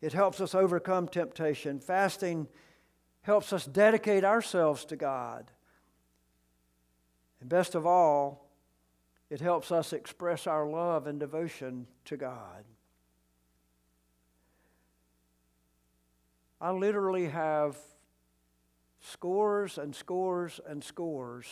It 0.00 0.12
helps 0.12 0.40
us 0.40 0.54
overcome 0.54 1.08
temptation. 1.08 1.80
Fasting 1.80 2.48
helps 3.22 3.52
us 3.52 3.66
dedicate 3.66 4.24
ourselves 4.24 4.84
to 4.86 4.96
God. 4.96 5.50
And 7.40 7.48
best 7.48 7.74
of 7.74 7.86
all, 7.86 8.48
it 9.28 9.40
helps 9.40 9.72
us 9.72 9.92
express 9.92 10.46
our 10.46 10.66
love 10.66 11.06
and 11.06 11.18
devotion 11.18 11.86
to 12.06 12.16
God. 12.16 12.64
I 16.60 16.70
literally 16.70 17.26
have 17.26 17.76
scores 19.06 19.78
and 19.78 19.94
scores 19.94 20.60
and 20.66 20.82
scores 20.82 21.46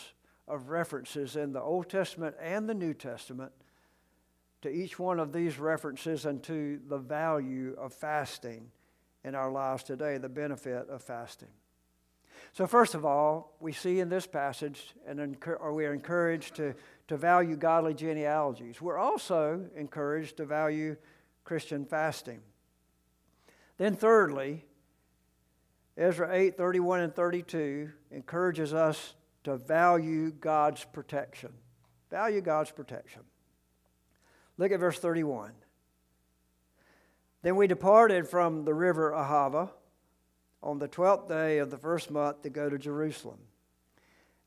of 0.48 0.68
references 0.68 1.36
in 1.36 1.52
the 1.52 1.60
Old 1.60 1.88
Testament 1.88 2.34
and 2.40 2.68
the 2.68 2.74
New 2.74 2.94
Testament 2.94 3.52
to 4.62 4.70
each 4.70 4.98
one 4.98 5.20
of 5.20 5.32
these 5.32 5.58
references 5.58 6.26
and 6.26 6.42
to 6.42 6.80
the 6.88 6.98
value 6.98 7.74
of 7.78 7.92
fasting 7.92 8.70
in 9.24 9.34
our 9.34 9.50
lives 9.50 9.82
today, 9.82 10.18
the 10.18 10.28
benefit 10.28 10.88
of 10.88 11.02
fasting. 11.02 11.48
So, 12.52 12.66
first 12.66 12.94
of 12.94 13.04
all, 13.04 13.56
we 13.60 13.72
see 13.72 14.00
in 14.00 14.08
this 14.08 14.26
passage, 14.26 14.94
and 15.06 15.36
we 15.72 15.86
are 15.86 15.94
encouraged 15.94 16.56
to, 16.56 16.74
to 17.08 17.16
value 17.16 17.56
godly 17.56 17.94
genealogies. 17.94 18.80
We're 18.80 18.98
also 18.98 19.64
encouraged 19.76 20.36
to 20.38 20.44
value 20.44 20.96
Christian 21.44 21.84
fasting. 21.84 22.40
Then, 23.76 23.96
thirdly, 23.96 24.64
Ezra 25.96 26.28
8 26.32 26.56
31 26.56 27.00
and 27.00 27.14
32 27.14 27.90
encourages 28.10 28.74
us 28.74 29.14
to 29.44 29.56
value 29.56 30.32
God's 30.32 30.84
protection. 30.84 31.52
Value 32.10 32.40
God's 32.40 32.70
protection. 32.70 33.22
Look 34.56 34.72
at 34.72 34.80
verse 34.80 34.98
31. 34.98 35.52
Then 37.42 37.56
we 37.56 37.66
departed 37.66 38.26
from 38.26 38.64
the 38.64 38.74
river 38.74 39.12
Ahava 39.12 39.70
on 40.62 40.78
the 40.78 40.88
twelfth 40.88 41.28
day 41.28 41.58
of 41.58 41.70
the 41.70 41.76
first 41.76 42.10
month 42.10 42.42
to 42.42 42.50
go 42.50 42.70
to 42.70 42.78
Jerusalem. 42.78 43.38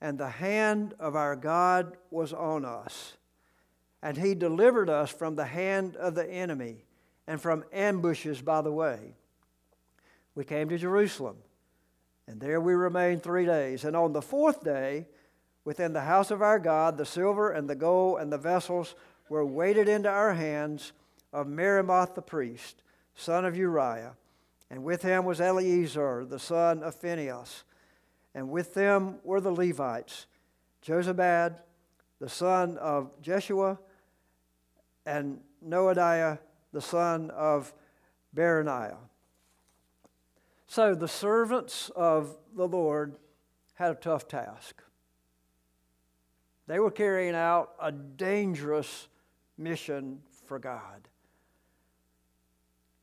And 0.02 0.18
the 0.18 0.30
hand 0.30 0.96
of 1.00 1.16
our 1.16 1.36
God 1.36 1.96
was 2.10 2.34
on 2.34 2.66
us, 2.66 3.18
and 4.02 4.18
he 4.18 4.36
delivered 4.36 4.90
us 4.90 5.12
from 5.12 5.36
the 5.36 5.46
hand 5.46 5.96
of 5.96 6.16
the 6.16 6.28
enemy 6.28 6.86
and 7.28 7.42
from 7.42 7.64
ambushes 7.72 8.42
by 8.42 8.62
the 8.62 8.72
way. 8.72 9.16
We 10.38 10.46
came 10.46 10.70
to 10.70 10.78
Jerusalem, 10.78 11.38
and 12.28 12.40
there 12.40 12.62
we 12.62 12.74
remained 12.76 13.24
three 13.24 13.48
days. 13.48 13.84
And 13.84 13.96
on 13.96 14.14
the 14.14 14.22
fourth 14.22 14.64
day, 14.64 15.08
within 15.66 15.94
the 15.94 16.02
house 16.02 16.30
of 16.30 16.44
our 16.44 16.60
God, 16.60 16.96
the 16.96 17.08
silver 17.08 17.50
and 17.50 17.68
the 17.68 17.74
gold 17.74 18.20
and 18.20 18.32
the 18.32 18.38
vessels 18.38 18.94
were 19.30 19.44
weighted 19.44 19.90
into 19.90 20.10
our 20.10 20.36
hands 20.36 20.92
of 21.34 21.48
Meremoth 21.48 22.14
the 22.14 22.22
priest, 22.22 22.84
son 23.16 23.46
of 23.46 23.58
Uriah. 23.58 24.16
And 24.70 24.84
with 24.84 25.02
him 25.02 25.26
was 25.26 25.42
Eleazar, 25.42 26.24
the 26.24 26.38
son 26.38 26.84
of 26.84 26.94
Phinehas. 26.94 27.64
And 28.36 28.52
with 28.52 28.76
them 28.76 29.16
were 29.24 29.42
the 29.42 29.52
Levites, 29.52 30.28
Jozabad, 30.86 31.56
the 32.20 32.30
son 32.30 32.78
of 32.78 33.10
Jeshua, 33.24 33.80
and 35.04 35.40
Noadiah, 35.68 36.38
the 36.74 36.82
son 36.82 37.32
of 37.32 37.74
Beraniah. 38.36 38.98
So 40.68 40.94
the 40.94 41.08
servants 41.08 41.90
of 41.96 42.38
the 42.56 42.68
Lord 42.68 43.16
had 43.76 43.92
a 43.92 43.96
tough 43.96 44.28
task. 44.28 44.84
They 46.68 46.80
were 46.80 46.92
carrying 46.92 47.36
out 47.36 47.72
a 47.82 47.92
dangerous 47.92 49.08
mission 49.58 50.22
for 50.46 50.60
God. 50.60 51.08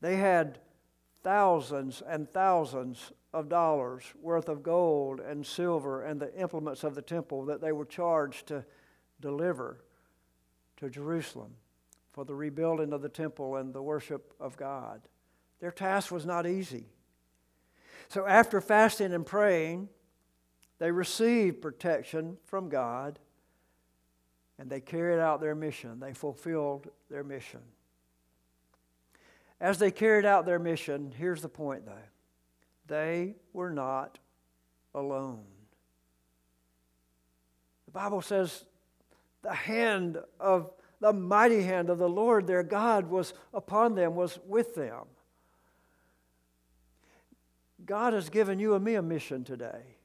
They 0.01 0.17
had 0.17 0.59
thousands 1.23 2.03
and 2.07 2.29
thousands 2.29 3.11
of 3.33 3.49
dollars 3.49 4.03
worth 4.21 4.47
of 4.47 4.61
gold 4.61 5.19
and 5.19 5.45
silver 5.45 6.03
and 6.03 6.21
the 6.21 6.33
implements 6.39 6.83
of 6.83 6.93
the 6.93 7.01
temple 7.01 7.45
that 7.45 7.61
they 7.61 7.71
were 7.71 7.85
charged 7.85 8.47
to 8.47 8.63
deliver 9.19 9.83
to 10.77 10.89
Jerusalem 10.89 11.55
for 12.11 12.25
the 12.25 12.35
rebuilding 12.35 12.93
of 12.93 13.01
the 13.01 13.09
temple 13.09 13.55
and 13.55 13.73
the 13.73 13.81
worship 13.81 14.33
of 14.39 14.55
God. 14.55 15.01
Their 15.59 15.71
task 15.71 16.11
was 16.11 16.25
not 16.25 16.45
easy. 16.45 16.89
So, 18.09 18.25
after 18.25 18.61
fasting 18.61 19.13
and 19.13 19.25
praying, 19.25 19.89
they 20.79 20.91
received 20.91 21.61
protection 21.61 22.37
from 22.45 22.69
God 22.69 23.19
and 24.57 24.69
they 24.69 24.79
carried 24.79 25.19
out 25.19 25.41
their 25.41 25.55
mission. 25.55 25.99
They 25.99 26.13
fulfilled 26.13 26.89
their 27.09 27.23
mission. 27.23 27.61
As 29.59 29.79
they 29.79 29.91
carried 29.91 30.25
out 30.25 30.45
their 30.45 30.59
mission, 30.59 31.13
here's 31.17 31.41
the 31.41 31.49
point 31.49 31.85
though 31.85 31.93
they 32.87 33.35
were 33.51 33.71
not 33.71 34.19
alone. 34.93 35.43
The 37.85 37.91
Bible 37.91 38.21
says 38.21 38.65
the 39.41 39.53
hand 39.53 40.19
of 40.39 40.71
the 40.99 41.13
mighty 41.13 41.63
hand 41.63 41.89
of 41.89 41.97
the 41.97 42.09
Lord 42.09 42.47
their 42.47 42.63
God 42.63 43.07
was 43.09 43.33
upon 43.53 43.95
them, 43.95 44.15
was 44.15 44.39
with 44.45 44.75
them. 44.75 45.05
God 47.85 48.13
has 48.13 48.29
given 48.29 48.59
you 48.59 48.73
and 48.73 48.83
me 48.83 48.95
a 48.95 49.01
mission 49.01 49.43
today. 49.43 49.97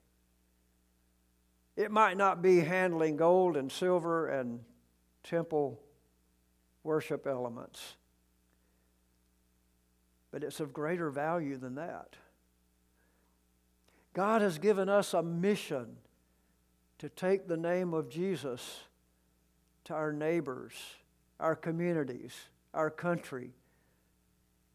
It 1.76 1.90
might 1.90 2.16
not 2.16 2.42
be 2.42 2.60
handling 2.60 3.16
gold 3.16 3.56
and 3.56 3.72
silver 3.72 4.28
and 4.28 4.60
temple 5.22 5.80
worship 6.84 7.26
elements, 7.26 7.96
but 10.30 10.44
it's 10.44 10.60
of 10.60 10.72
greater 10.72 11.10
value 11.10 11.56
than 11.56 11.76
that. 11.76 12.16
God 14.12 14.42
has 14.42 14.58
given 14.58 14.88
us 14.88 15.14
a 15.14 15.22
mission 15.22 15.96
to 16.98 17.08
take 17.08 17.46
the 17.46 17.56
name 17.56 17.94
of 17.94 18.10
Jesus 18.10 18.80
to 19.84 19.94
our 19.94 20.12
neighbors, 20.12 20.74
our 21.38 21.56
communities, 21.56 22.34
our 22.74 22.90
country, 22.90 23.52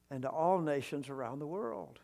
and 0.10 0.24
to 0.24 0.30
all 0.30 0.60
nations 0.60 1.10
around 1.10 1.40
the 1.40 1.48
world. 1.48 2.00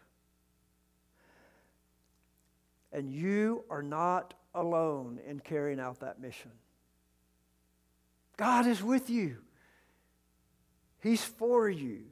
And 2.92 3.12
you 3.12 3.64
are 3.70 3.84
not 3.84 4.34
alone 4.54 5.20
in 5.26 5.40
carrying 5.40 5.80
out 5.80 6.00
that 6.02 6.20
mission. 6.20 6.52
God 8.38 8.68
is 8.68 8.84
with 8.84 9.10
you, 9.10 9.38
He's 11.00 11.24
for 11.24 11.70
you. 11.70 12.04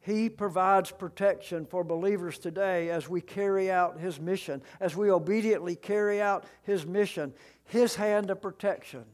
He 0.00 0.30
provides 0.30 0.90
protection 0.90 1.66
for 1.66 1.84
believers 1.84 2.38
today 2.38 2.88
as 2.88 3.10
we 3.10 3.20
carry 3.20 3.70
out 3.70 3.98
His 3.98 4.18
mission, 4.18 4.62
as 4.80 4.96
we 4.96 5.10
obediently 5.10 5.76
carry 5.76 6.22
out 6.22 6.44
His 6.62 6.86
mission. 6.86 7.34
His 7.64 7.96
hand 7.96 8.30
of 8.30 8.40
protection 8.40 9.04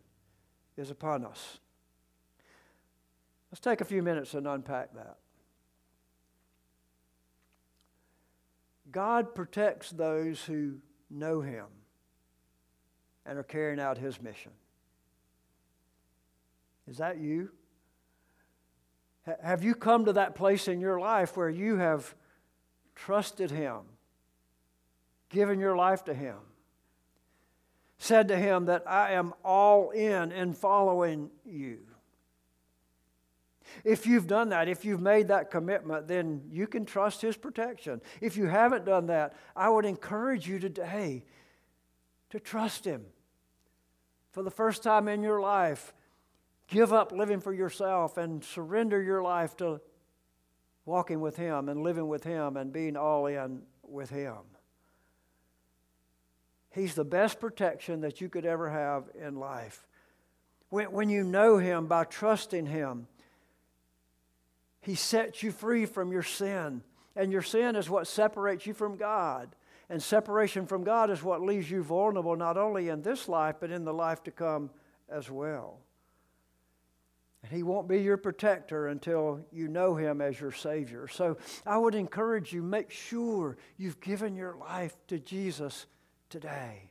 is 0.77 0.91
upon 0.91 1.25
us. 1.25 1.59
Let's 3.51 3.61
take 3.61 3.81
a 3.81 3.85
few 3.85 4.03
minutes 4.03 4.35
and 4.35 4.47
unpack 4.47 4.95
that. 4.95 5.17
God 8.95 9.35
protects 9.35 9.91
those 9.91 10.45
who 10.45 10.77
know 11.11 11.41
Him 11.41 11.67
and 13.27 13.37
are 13.39 13.43
carrying 13.43 13.81
out 13.81 13.99
His 13.99 14.23
mission. 14.23 14.53
Is 16.89 16.99
that 16.99 17.19
you? 17.19 17.51
Have 19.43 19.65
you 19.65 19.75
come 19.75 20.05
to 20.05 20.13
that 20.13 20.37
place 20.37 20.69
in 20.69 20.81
your 20.81 21.01
life 21.01 21.37
where 21.37 21.51
you 21.51 21.77
have 21.77 22.15
trusted 22.95 23.51
Him, 23.51 23.81
given 25.29 25.59
your 25.59 25.75
life 25.75 26.05
to 26.05 26.15
Him, 26.15 26.37
said 27.99 28.29
to 28.29 28.37
him 28.37 28.67
that 28.67 28.85
I 28.87 29.13
am 29.13 29.33
all 29.43 29.91
in 29.91 30.31
in 30.31 30.53
following 30.53 31.31
you. 31.45 31.79
If 33.83 34.07
you've 34.07 34.27
done 34.27 34.51
that, 34.51 34.69
if 34.69 34.85
you've 34.85 35.01
made 35.01 35.29
that 35.29 35.51
commitment, 35.51 36.07
then 36.07 36.43
you 36.51 36.67
can 36.67 36.85
trust 36.85 37.21
His 37.21 37.37
protection. 37.37 38.01
If 38.21 38.37
you 38.37 38.47
haven't 38.47 38.85
done 38.85 39.07
that, 39.07 39.35
I 39.57 39.69
would 39.69 39.85
encourage 39.85 40.47
you 40.49 40.59
today 40.59 41.25
to 42.31 42.39
trust 42.39 42.85
Him. 42.85 43.05
For 44.33 44.43
the 44.43 44.51
first 44.51 44.83
time 44.83 45.09
in 45.09 45.23
your 45.23 45.41
life, 45.41 45.95
give 46.69 46.93
up 46.93 47.13
living 47.13 47.41
for 47.41 47.53
yourself 47.53 48.17
and 48.17 48.45
surrender 48.45 49.03
your 49.03 49.23
life 49.23 49.57
to 49.59 49.81
walking 50.85 51.21
with 51.21 51.37
Him 51.37 51.69
and 51.69 51.83
living 51.83 52.09
with 52.09 52.25
Him 52.25 52.57
and 52.57 52.73
being 52.73 52.97
all 52.97 53.27
in 53.27 53.63
with 53.83 54.11
Him. 54.11 54.39
He's 56.71 56.95
the 56.95 57.05
best 57.05 57.39
protection 57.39 58.01
that 58.01 58.21
you 58.21 58.29
could 58.29 58.45
ever 58.45 58.69
have 58.69 59.05
in 59.15 59.37
life. 59.37 59.87
When, 60.71 60.91
when 60.91 61.09
you 61.09 61.23
know 61.23 61.59
Him 61.59 61.87
by 61.87 62.05
trusting 62.05 62.67
Him, 62.67 63.07
He 64.85 64.95
sets 64.95 65.43
you 65.43 65.51
free 65.51 65.87
from 65.87 66.13
your 66.13 66.23
sin. 66.23 66.83
And 67.17 67.33
your 67.33 67.43
sin 67.43 67.75
is 67.75 67.89
what 67.89 68.07
separates 68.07 68.67
you 68.67 68.75
from 68.75 68.97
God. 68.97 69.55
And 69.89 70.03
separation 70.03 70.67
from 70.67 70.85
God 70.85 71.11
is 71.11 71.23
what 71.23 71.41
leaves 71.41 71.71
you 71.71 71.83
vulnerable 71.83 72.37
not 72.37 72.59
only 72.59 72.91
in 72.91 73.03
this 73.03 73.29
life, 73.29 73.57
but 73.61 73.71
in 73.71 73.85
the 73.85 73.95
life 73.95 74.23
to 74.25 74.31
come 74.31 74.71
as 75.09 75.31
well. 75.31 75.79
And 77.43 77.51
He 77.53 77.63
won't 77.63 77.89
be 77.89 78.03
your 78.03 78.17
protector 78.19 78.89
until 78.89 79.41
you 79.53 79.69
know 79.69 79.95
Him 79.95 80.21
as 80.21 80.39
your 80.39 80.53
Savior. 80.53 81.09
So 81.09 81.39
I 81.65 81.79
would 81.79 81.95
encourage 81.95 82.53
you 82.53 82.63
make 82.63 82.91
sure 82.91 83.57
you've 83.79 84.01
given 84.01 84.37
your 84.37 84.55
life 84.57 84.95
to 85.09 85.19
Jesus 85.19 85.87
today. 86.29 86.91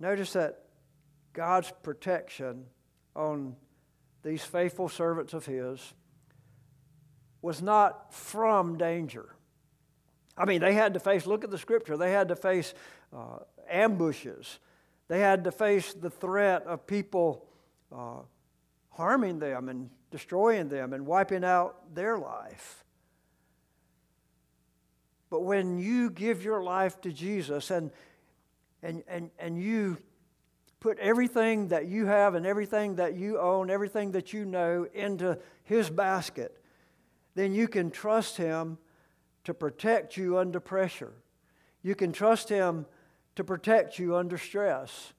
Notice 0.00 0.32
that 0.34 0.60
God's 1.34 1.72
protection 1.82 2.64
on 3.14 3.56
these 4.26 4.42
faithful 4.42 4.88
servants 4.88 5.32
of 5.32 5.46
His 5.46 5.94
was 7.42 7.62
not 7.62 8.12
from 8.12 8.76
danger. 8.76 9.28
I 10.36 10.44
mean, 10.44 10.60
they 10.60 10.74
had 10.74 10.94
to 10.94 11.00
face, 11.00 11.26
look 11.26 11.44
at 11.44 11.50
the 11.50 11.58
scripture, 11.58 11.96
they 11.96 12.10
had 12.10 12.28
to 12.28 12.36
face 12.36 12.74
uh, 13.16 13.38
ambushes. 13.70 14.58
They 15.08 15.20
had 15.20 15.44
to 15.44 15.52
face 15.52 15.94
the 15.94 16.10
threat 16.10 16.64
of 16.64 16.88
people 16.88 17.46
uh, 17.92 18.22
harming 18.90 19.38
them 19.38 19.68
and 19.68 19.90
destroying 20.10 20.68
them 20.68 20.92
and 20.92 21.06
wiping 21.06 21.44
out 21.44 21.94
their 21.94 22.18
life. 22.18 22.84
But 25.30 25.44
when 25.44 25.78
you 25.78 26.10
give 26.10 26.42
your 26.42 26.64
life 26.64 27.00
to 27.02 27.12
Jesus 27.12 27.70
and, 27.70 27.92
and, 28.82 29.04
and, 29.06 29.30
and 29.38 29.62
you 29.62 29.98
put 30.80 30.98
everything 30.98 31.68
that 31.68 31.86
you 31.86 32.06
have 32.06 32.34
and 32.34 32.46
everything 32.46 32.96
that 32.96 33.16
you 33.16 33.38
own, 33.38 33.70
everything 33.70 34.12
that 34.12 34.32
you 34.32 34.44
know 34.44 34.86
into 34.92 35.38
His 35.64 35.90
basket, 35.90 36.62
then 37.34 37.52
you 37.52 37.68
can 37.68 37.90
trust 37.90 38.36
Him 38.36 38.78
to 39.44 39.54
protect 39.54 40.16
you 40.16 40.38
under 40.38 40.60
pressure. 40.60 41.14
You 41.82 41.94
can 41.94 42.12
trust 42.12 42.48
Him 42.48 42.86
to 43.36 43.44
protect 43.44 43.98
you 43.98 44.16
under 44.16 44.38
stress. 44.38 45.12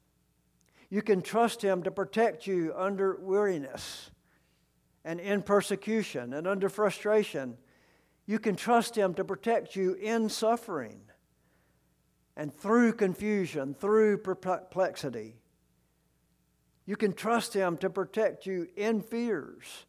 You 0.90 1.02
can 1.02 1.22
trust 1.22 1.62
Him 1.62 1.84
to 1.84 1.92
protect 1.92 2.48
you 2.48 2.74
under 2.76 3.18
weariness 3.22 4.12
and 5.04 5.20
in 5.20 5.42
persecution 5.42 6.34
and 6.34 6.48
under 6.48 6.70
frustration 6.70 7.58
you 8.28 8.40
can 8.40 8.58
trust 8.58 8.96
Him 8.96 9.14
to 9.16 9.24
protect 9.24 9.76
you 9.76 9.94
in 9.94 10.28
suffering 10.30 11.00
and 12.36 12.54
through 12.54 12.94
confusion, 12.94 13.74
through 13.74 14.18
perplexity. 14.20 15.38
You 16.88 16.96
can 16.96 17.14
trust 17.14 17.54
Him 17.54 17.78
to 17.78 17.90
protect 17.92 18.48
you 18.48 18.68
in 18.76 19.02
fears 19.02 19.86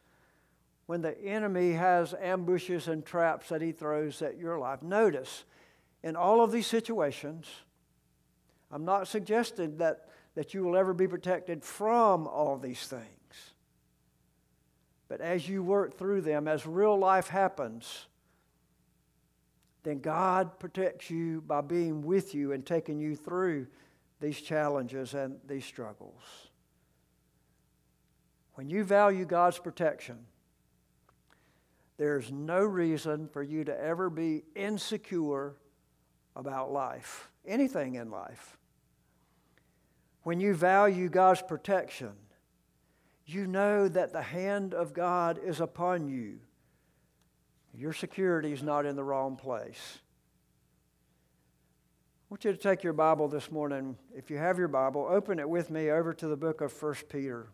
when 0.88 1.02
the 1.02 1.22
enemy 1.22 1.72
has 1.72 2.14
ambushes 2.14 2.88
and 2.88 3.04
traps 3.04 3.50
that 3.50 3.61
he 3.61 3.72
throws 3.72 4.22
at 4.22 4.38
your 4.38 4.58
life. 4.58 4.82
Notice, 4.82 5.44
in 6.02 6.16
all 6.16 6.42
of 6.42 6.50
these 6.50 6.66
situations, 6.66 7.46
I'm 8.72 8.87
not 8.87 9.06
suggesting 9.06 9.76
that, 9.76 10.08
that 10.34 10.54
you 10.54 10.64
will 10.64 10.78
ever 10.78 10.94
be 10.94 11.06
protected 11.06 11.62
from 11.62 12.26
all 12.26 12.56
these 12.56 12.87
things. 12.87 13.04
But 15.08 15.20
as 15.20 15.46
you 15.46 15.62
work 15.62 15.98
through 15.98 16.22
them, 16.22 16.48
as 16.48 16.66
real 16.66 16.98
life 16.98 17.28
happens, 17.28 18.06
then 19.82 20.00
God 20.00 20.58
protects 20.58 21.11
you 21.11 21.42
by 21.42 21.61
being 21.61 22.00
with 22.00 22.34
you 22.34 22.52
and 22.52 22.64
taking 22.64 22.98
you 22.98 23.14
through 23.14 23.66
these 24.20 24.40
challenges 24.40 25.12
and 25.12 25.38
these 25.46 25.66
struggles. 25.66 26.47
When 28.58 28.68
you 28.68 28.82
value 28.82 29.24
God's 29.24 29.60
protection, 29.60 30.18
there's 31.96 32.32
no 32.32 32.58
reason 32.58 33.28
for 33.28 33.40
you 33.40 33.62
to 33.62 33.80
ever 33.80 34.10
be 34.10 34.42
insecure 34.56 35.54
about 36.34 36.72
life, 36.72 37.30
anything 37.46 37.94
in 37.94 38.10
life. 38.10 38.58
When 40.24 40.40
you 40.40 40.54
value 40.54 41.08
God's 41.08 41.40
protection, 41.40 42.14
you 43.26 43.46
know 43.46 43.86
that 43.86 44.12
the 44.12 44.22
hand 44.22 44.74
of 44.74 44.92
God 44.92 45.38
is 45.40 45.60
upon 45.60 46.08
you 46.08 46.40
your 47.72 47.92
security 47.92 48.52
is 48.52 48.64
not 48.64 48.86
in 48.86 48.96
the 48.96 49.04
wrong 49.04 49.36
place. 49.36 49.98
I 52.22 52.26
want 52.28 52.44
you 52.44 52.50
to 52.50 52.58
take 52.58 52.82
your 52.82 52.92
Bible 52.92 53.28
this 53.28 53.52
morning. 53.52 53.96
If 54.16 54.30
you 54.30 54.36
have 54.38 54.58
your 54.58 54.66
Bible, 54.66 55.06
open 55.08 55.38
it 55.38 55.48
with 55.48 55.70
me 55.70 55.92
over 55.92 56.12
to 56.12 56.26
the 56.26 56.36
book 56.36 56.60
of 56.60 56.72
1 56.82 56.94
Peter. 57.08 57.50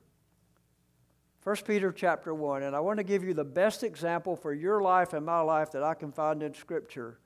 1 1.44 1.56
Peter 1.66 1.92
chapter 1.92 2.34
1. 2.34 2.62
And 2.62 2.74
I 2.74 2.80
want 2.80 2.98
to 2.98 3.04
give 3.04 3.22
you 3.22 3.34
the 3.34 3.44
best 3.44 3.82
example 3.82 4.34
for 4.34 4.52
your 4.52 4.80
life 4.80 5.12
and 5.12 5.24
my 5.24 5.40
life 5.40 5.70
that 5.72 5.82
I 5.82 5.94
can 5.94 6.10
find 6.10 6.42
in 6.42 6.54
Scripture 6.54 7.18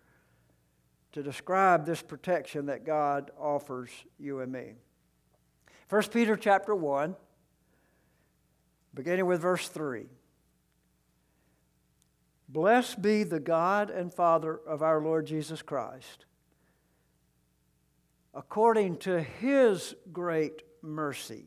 to 1.13 1.23
describe 1.23 1.87
this 1.87 2.03
protection 2.03 2.67
that 2.67 2.85
God 2.85 3.31
offers 3.39 3.91
you 4.19 4.41
and 4.41 4.53
me. 4.53 4.73
1 5.89 6.03
Peter 6.13 6.37
chapter 6.37 6.75
1, 6.75 7.17
beginning 8.93 9.25
with 9.25 9.41
verse 9.41 9.69
3. 9.69 10.07
Blessed 12.49 13.01
be 13.01 13.23
the 13.23 13.41
God 13.41 13.89
and 13.89 14.13
Father 14.13 14.59
of 14.67 14.83
our 14.83 15.01
Lord 15.01 15.27
Jesus 15.27 15.63
Christ. 15.63 16.25
According 18.35 18.99
to 18.99 19.23
his 19.23 19.95
great 20.13 20.63
mercy, 20.83 21.47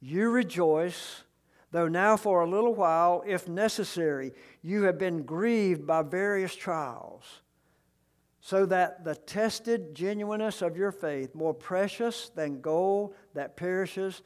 you 0.00 0.30
rejoice, 0.30 1.24
though 1.70 1.88
now 1.88 2.16
for 2.16 2.40
a 2.40 2.48
little 2.48 2.74
while, 2.74 3.22
if 3.26 3.48
necessary, 3.48 4.32
you 4.62 4.84
have 4.84 4.98
been 4.98 5.24
grieved 5.24 5.86
by 5.86 6.02
various 6.02 6.54
trials, 6.54 7.40
so 8.40 8.64
that 8.66 9.04
the 9.04 9.14
tested 9.14 9.94
genuineness 9.94 10.62
of 10.62 10.76
your 10.76 10.92
faith, 10.92 11.34
more 11.34 11.52
precious 11.52 12.30
than 12.30 12.60
gold 12.60 13.14
that 13.34 13.56
perishes, 13.56 14.22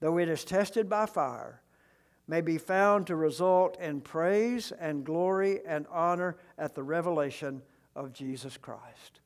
though 0.00 0.18
it 0.18 0.28
is 0.28 0.44
tested 0.44 0.88
by 0.88 1.06
fire, 1.06 1.60
may 2.28 2.40
be 2.40 2.56
found 2.56 3.06
to 3.06 3.16
result 3.16 3.78
in 3.80 4.00
praise 4.00 4.72
and 4.78 5.04
glory 5.04 5.60
and 5.66 5.86
honor 5.90 6.36
at 6.58 6.74
the 6.74 6.82
revelation 6.82 7.60
of 7.96 8.12
Jesus 8.12 8.56
Christ. 8.56 9.20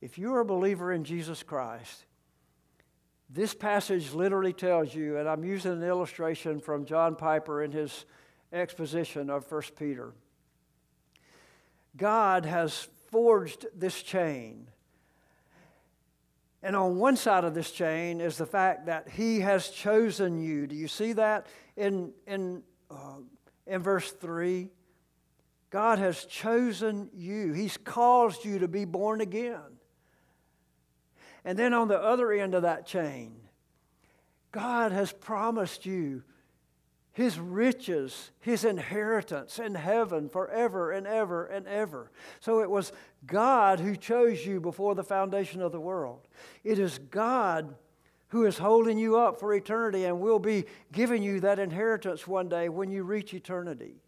If 0.00 0.18
you 0.18 0.34
are 0.34 0.40
a 0.40 0.44
believer 0.44 0.92
in 0.92 1.04
Jesus 1.04 1.42
Christ, 1.42 2.05
this 3.28 3.54
passage 3.54 4.12
literally 4.12 4.52
tells 4.52 4.94
you, 4.94 5.18
and 5.18 5.28
I'm 5.28 5.44
using 5.44 5.72
an 5.72 5.82
illustration 5.82 6.60
from 6.60 6.84
John 6.84 7.16
Piper 7.16 7.62
in 7.62 7.72
his 7.72 8.04
exposition 8.52 9.30
of 9.30 9.50
1 9.50 9.62
Peter. 9.78 10.12
God 11.96 12.44
has 12.44 12.88
forged 13.10 13.66
this 13.74 14.02
chain 14.02 14.68
and 16.66 16.74
on 16.74 16.96
one 16.96 17.14
side 17.14 17.44
of 17.44 17.54
this 17.54 17.70
chain 17.70 18.20
is 18.20 18.38
the 18.38 18.44
fact 18.44 18.86
that 18.86 19.08
He 19.08 19.38
has 19.38 19.68
chosen 19.68 20.42
you. 20.42 20.66
Do 20.66 20.74
you 20.74 20.88
see 20.88 21.12
that 21.12 21.46
in, 21.76 22.12
in, 22.26 22.64
uh, 22.90 23.18
in 23.68 23.82
verse 23.82 24.10
3? 24.10 24.68
God 25.70 26.00
has 26.00 26.24
chosen 26.24 27.08
you, 27.14 27.52
He's 27.52 27.76
caused 27.76 28.44
you 28.44 28.58
to 28.58 28.66
be 28.66 28.84
born 28.84 29.20
again. 29.20 29.75
And 31.46 31.56
then 31.56 31.72
on 31.72 31.86
the 31.86 31.98
other 31.98 32.32
end 32.32 32.56
of 32.56 32.62
that 32.62 32.86
chain, 32.86 33.36
God 34.50 34.90
has 34.90 35.12
promised 35.12 35.86
you 35.86 36.24
his 37.12 37.38
riches, 37.38 38.32
his 38.40 38.64
inheritance 38.64 39.60
in 39.60 39.76
heaven 39.76 40.28
forever 40.28 40.90
and 40.90 41.06
ever 41.06 41.46
and 41.46 41.66
ever. 41.68 42.10
So 42.40 42.60
it 42.60 42.68
was 42.68 42.92
God 43.26 43.78
who 43.78 43.96
chose 43.96 44.44
you 44.44 44.60
before 44.60 44.96
the 44.96 45.04
foundation 45.04 45.62
of 45.62 45.70
the 45.70 45.80
world. 45.80 46.26
It 46.64 46.80
is 46.80 46.98
God 46.98 47.76
who 48.28 48.44
is 48.44 48.58
holding 48.58 48.98
you 48.98 49.16
up 49.16 49.38
for 49.38 49.54
eternity 49.54 50.04
and 50.04 50.20
will 50.20 50.40
be 50.40 50.64
giving 50.90 51.22
you 51.22 51.38
that 51.40 51.60
inheritance 51.60 52.26
one 52.26 52.48
day 52.48 52.68
when 52.68 52.90
you 52.90 53.04
reach 53.04 53.32
eternity. 53.32 54.02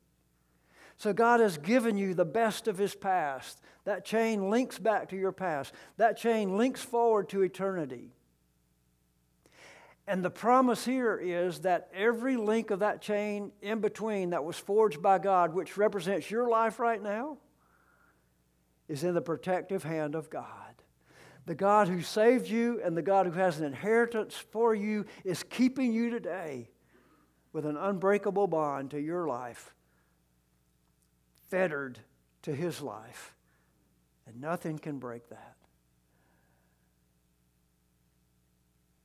So 0.99 1.12
God 1.12 1.40
has 1.40 1.57
given 1.57 1.96
you 1.96 2.12
the 2.12 2.24
best 2.24 2.68
of 2.68 2.76
his 2.76 2.94
past. 2.94 3.61
That 3.84 4.05
chain 4.05 4.51
links 4.51 4.78
back 4.78 5.09
to 5.11 5.16
your 5.16 5.32
past. 5.32 5.72
That 5.96 6.16
chain 6.16 6.57
links 6.57 6.82
forward 6.82 7.28
to 7.30 7.42
eternity. 7.42 8.11
And 10.09 10.24
the 10.24 10.30
promise 10.30 10.84
here 10.84 11.16
is 11.16 11.61
that 11.61 11.88
every 11.94 12.36
link 12.36 12.70
of 12.70 12.80
that 12.80 13.01
chain 13.01 13.53
in 13.62 13.80
between 13.80 14.30
that 14.30 14.42
was 14.42 14.57
forged 14.57 15.01
by 15.01 15.18
God, 15.18 15.55
which 15.55 15.76
represents 15.76 16.30
your 16.30 16.49
life 16.49 16.78
right 16.78 17.03
now, 17.03 17.38
is 18.88 19.05
in 19.05 19.14
the 19.14 19.20
protective 19.20 19.84
hand 19.84 20.14
of 20.14 20.30
God. 20.30 20.82
The 21.46 21.55
God 21.55 21.88
who 21.88 22.03
saved 22.03 22.49
you 22.49 22.80
and 22.82 22.96
the 22.96 23.03
God 23.03 23.26
who 23.26 23.32
has 23.32 23.61
an 23.61 23.66
inheritance 23.66 24.34
for 24.34 24.74
you 24.74 25.05
is 25.24 25.42
keeping 25.44 25.92
you 25.92 26.11
today 26.11 26.70
with 27.53 27.66
an 27.66 27.76
unbreakable 27.76 28.46
bond 28.46 28.90
to 28.90 29.01
your 29.01 29.26
life, 29.28 29.74
fettered 31.49 31.99
to 32.42 32.55
his 32.55 32.80
life. 32.80 33.34
And 34.26 34.40
nothing 34.40 34.78
can 34.78 34.99
break 34.99 35.28
that. 35.30 35.57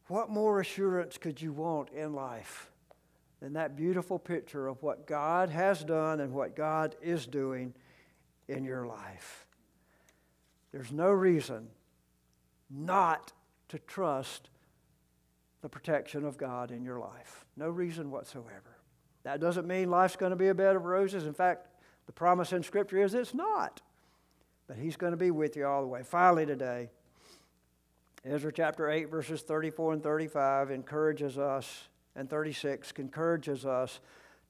What 0.08 0.30
more 0.30 0.60
assurance 0.60 1.18
could 1.18 1.42
you 1.42 1.54
want 1.54 1.90
in 1.92 2.14
life 2.14 2.70
than 3.40 3.54
that 3.54 3.76
beautiful 3.76 4.20
picture 4.20 4.68
of 4.68 4.84
what 4.84 5.08
God 5.08 5.50
has 5.50 5.84
done 5.84 6.20
and 6.20 6.34
what 6.34 6.56
God 6.56 6.96
is 7.02 7.26
doing 7.26 7.74
in 8.48 8.66
your 8.66 8.86
life? 8.86 9.46
There's 10.72 10.92
no 10.92 11.10
reason 11.10 11.70
not 12.70 13.32
to 13.70 13.80
trust 13.80 14.50
the 15.62 15.70
protection 15.70 16.26
of 16.26 16.38
God 16.38 16.72
in 16.72 16.84
your 16.84 17.00
life. 17.00 17.46
No 17.56 17.70
reason 17.70 18.12
whatsoever. 18.12 18.78
That 19.24 19.40
doesn't 19.40 19.68
mean 19.68 19.90
life's 19.90 20.18
going 20.18 20.32
to 20.32 20.36
be 20.36 20.50
a 20.50 20.54
bed 20.54 20.76
of 20.76 20.84
roses. 20.84 21.26
In 21.26 21.34
fact, 21.34 21.68
the 22.06 22.12
promise 22.12 22.54
in 22.54 22.64
Scripture 22.64 23.02
is 23.02 23.14
it's 23.14 23.34
not. 23.34 23.82
But 24.68 24.78
He's 24.78 24.96
going 24.96 25.12
to 25.12 25.18
be 25.18 25.32
with 25.32 25.56
you 25.56 25.66
all 25.66 25.82
the 25.82 25.88
way. 25.88 26.04
Finally, 26.04 26.46
today, 26.46 26.90
Ezra 28.26 28.54
chapter 28.54 28.90
8, 28.90 29.10
verses 29.10 29.42
34 29.42 29.94
and 29.94 30.04
35 30.04 30.72
encourages 30.72 31.38
us, 31.38 31.90
and 32.16 32.30
36 32.30 32.92
encourages 32.98 33.66
us 33.66 34.00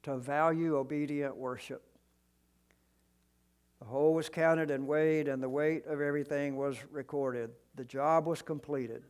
to 0.04 0.18
value 0.18 0.78
obedient 0.78 1.36
worship. 1.36 1.84
The 3.80 3.86
whole 3.86 4.14
was 4.14 4.30
counted 4.30 4.70
and 4.70 4.88
weighed, 4.88 5.28
and 5.28 5.42
the 5.42 5.50
weight 5.50 5.86
of 5.88 6.02
everything 6.02 6.56
was 6.56 6.78
recorded. 6.92 7.50
The 7.76 7.84
job 7.84 8.28
was 8.28 8.42
completed. 8.42 9.04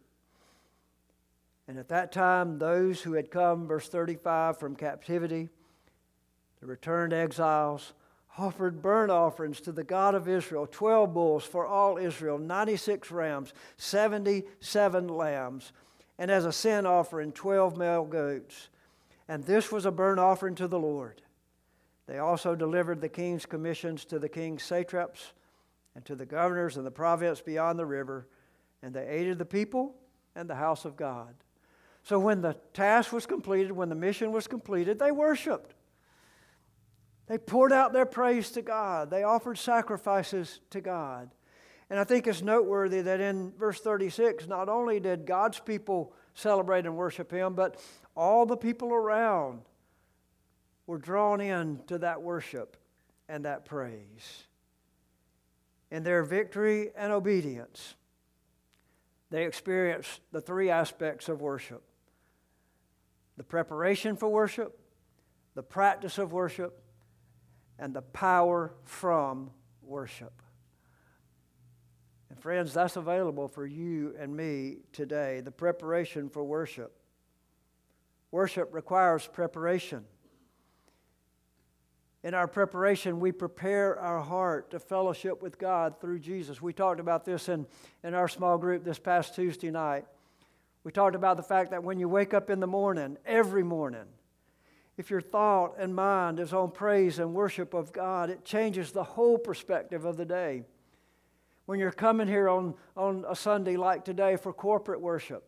And 1.67 1.77
at 1.77 1.89
that 1.89 2.11
time, 2.11 2.57
those 2.57 3.01
who 3.01 3.13
had 3.13 3.31
come, 3.31 3.67
verse 3.67 3.87
35, 3.87 4.57
from 4.57 4.75
captivity, 4.75 5.49
the 6.59 6.67
returned 6.67 7.13
exiles, 7.13 7.93
offered 8.37 8.81
burnt 8.81 9.11
offerings 9.11 9.61
to 9.61 9.71
the 9.71 9.83
God 9.83 10.15
of 10.15 10.27
Israel 10.27 10.67
12 10.69 11.13
bulls 11.13 11.43
for 11.43 11.65
all 11.65 11.97
Israel, 11.97 12.37
96 12.37 13.11
rams, 13.11 13.53
77 13.77 15.07
lambs, 15.07 15.71
and 16.17 16.31
as 16.31 16.45
a 16.45 16.51
sin 16.51 16.85
offering, 16.85 17.31
12 17.31 17.77
male 17.77 18.05
goats. 18.05 18.69
And 19.27 19.43
this 19.43 19.71
was 19.71 19.85
a 19.85 19.91
burnt 19.91 20.19
offering 20.19 20.55
to 20.55 20.67
the 20.67 20.79
Lord. 20.79 21.21
They 22.07 22.19
also 22.19 22.55
delivered 22.55 23.01
the 23.01 23.09
king's 23.09 23.45
commissions 23.45 24.05
to 24.05 24.19
the 24.19 24.29
king's 24.29 24.63
satraps 24.63 25.33
and 25.95 26.03
to 26.05 26.15
the 26.15 26.25
governors 26.25 26.77
in 26.77 26.83
the 26.83 26.91
province 26.91 27.39
beyond 27.39 27.79
the 27.79 27.85
river, 27.85 28.27
and 28.81 28.93
they 28.93 29.07
aided 29.07 29.37
the 29.37 29.45
people 29.45 29.95
and 30.35 30.49
the 30.49 30.55
house 30.55 30.85
of 30.85 30.97
God. 30.97 31.35
So 32.03 32.19
when 32.19 32.41
the 32.41 32.55
task 32.73 33.13
was 33.13 33.25
completed, 33.25 33.71
when 33.71 33.89
the 33.89 33.95
mission 33.95 34.31
was 34.31 34.47
completed, 34.47 34.99
they 34.99 35.11
worshiped. 35.11 35.73
They 37.27 37.37
poured 37.37 37.71
out 37.71 37.93
their 37.93 38.05
praise 38.05 38.51
to 38.51 38.61
God. 38.61 39.09
They 39.09 39.23
offered 39.23 39.57
sacrifices 39.57 40.59
to 40.71 40.81
God. 40.81 41.29
And 41.89 41.99
I 41.99 42.03
think 42.03 42.27
it's 42.27 42.41
noteworthy 42.41 43.01
that 43.01 43.19
in 43.19 43.51
verse 43.51 43.79
36, 43.79 44.47
not 44.47 44.67
only 44.67 44.99
did 44.99 45.25
God's 45.25 45.59
people 45.59 46.13
celebrate 46.33 46.85
and 46.85 46.95
worship 46.95 47.31
Him, 47.31 47.53
but 47.53 47.79
all 48.15 48.45
the 48.45 48.57
people 48.57 48.93
around 48.93 49.61
were 50.87 50.97
drawn 50.97 51.39
in 51.39 51.79
to 51.87 51.97
that 51.99 52.21
worship 52.21 52.77
and 53.29 53.45
that 53.45 53.65
praise. 53.65 54.47
In 55.91 56.03
their 56.03 56.23
victory 56.23 56.89
and 56.95 57.13
obedience, 57.13 57.95
they 59.29 59.45
experienced 59.45 60.21
the 60.31 60.41
three 60.41 60.69
aspects 60.69 61.29
of 61.29 61.41
worship 61.41 61.83
the 63.35 63.43
preparation 63.43 64.15
for 64.15 64.29
worship, 64.29 64.79
the 65.55 65.63
practice 65.63 66.19
of 66.19 66.31
worship, 66.31 66.82
and 67.79 67.93
the 67.93 68.01
power 68.01 68.73
from 68.83 69.51
worship. 69.81 70.41
And 72.29 72.39
friends, 72.39 72.73
that's 72.73 72.95
available 72.95 73.47
for 73.47 73.65
you 73.65 74.15
and 74.17 74.35
me 74.35 74.77
today 74.91 75.41
the 75.41 75.51
preparation 75.51 76.29
for 76.29 76.43
worship. 76.43 76.95
Worship 78.31 78.73
requires 78.73 79.27
preparation. 79.27 80.05
In 82.23 82.33
our 82.33 82.47
preparation, 82.47 83.19
we 83.19 83.33
prepare 83.33 83.99
our 83.99 84.21
heart 84.21 84.71
to 84.71 84.79
fellowship 84.79 85.41
with 85.41 85.59
God 85.59 85.99
through 85.99 86.19
Jesus. 86.19 86.61
We 86.61 86.71
talked 86.71 87.01
about 87.01 87.25
this 87.25 87.49
in, 87.49 87.67
in 88.01 88.13
our 88.13 88.29
small 88.29 88.57
group 88.57 88.85
this 88.85 88.97
past 88.97 89.35
Tuesday 89.35 89.69
night. 89.69 90.05
We 90.85 90.91
talked 90.91 91.15
about 91.15 91.37
the 91.37 91.43
fact 91.43 91.71
that 91.71 91.83
when 91.83 91.99
you 91.99 92.07
wake 92.07 92.33
up 92.33 92.49
in 92.49 92.61
the 92.61 92.67
morning, 92.67 93.17
every 93.25 93.63
morning, 93.63 94.05
if 94.97 95.09
your 95.09 95.21
thought 95.21 95.75
and 95.77 95.95
mind 95.95 96.39
is 96.39 96.53
on 96.53 96.71
praise 96.71 97.19
and 97.19 97.33
worship 97.33 97.73
of 97.73 97.91
God, 97.91 98.29
it 98.29 98.45
changes 98.45 98.91
the 98.91 99.03
whole 99.03 99.37
perspective 99.37 100.05
of 100.05 100.17
the 100.17 100.25
day. 100.25 100.63
When 101.65 101.79
you're 101.79 101.91
coming 101.91 102.27
here 102.27 102.49
on, 102.49 102.75
on 102.95 103.25
a 103.27 103.35
Sunday 103.35 103.75
like 103.75 104.05
today 104.05 104.35
for 104.35 104.53
corporate 104.53 105.01
worship, 105.01 105.47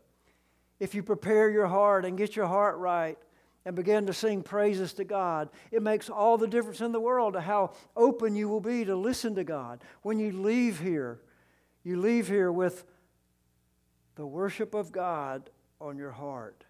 if 0.79 0.95
you 0.95 1.03
prepare 1.03 1.49
your 1.49 1.67
heart 1.67 2.05
and 2.05 2.17
get 2.17 2.35
your 2.35 2.47
heart 2.47 2.77
right 2.77 3.17
and 3.65 3.75
begin 3.75 4.07
to 4.07 4.13
sing 4.13 4.41
praises 4.41 4.93
to 4.93 5.03
God, 5.03 5.49
it 5.71 5.81
makes 5.81 6.09
all 6.09 6.37
the 6.37 6.47
difference 6.47 6.81
in 6.81 6.91
the 6.91 6.99
world 6.99 7.33
to 7.33 7.41
how 7.41 7.73
open 7.95 8.35
you 8.35 8.49
will 8.49 8.61
be 8.61 8.85
to 8.85 8.95
listen 8.95 9.35
to 9.35 9.43
God. 9.43 9.83
When 10.01 10.19
you 10.19 10.31
leave 10.31 10.79
here, 10.79 11.19
you 11.83 11.99
leave 11.99 12.27
here 12.27 12.51
with 12.51 12.83
the 14.15 14.25
worship 14.25 14.73
of 14.73 14.91
God 14.91 15.49
on 15.79 15.97
your 15.97 16.11
heart. 16.11 16.64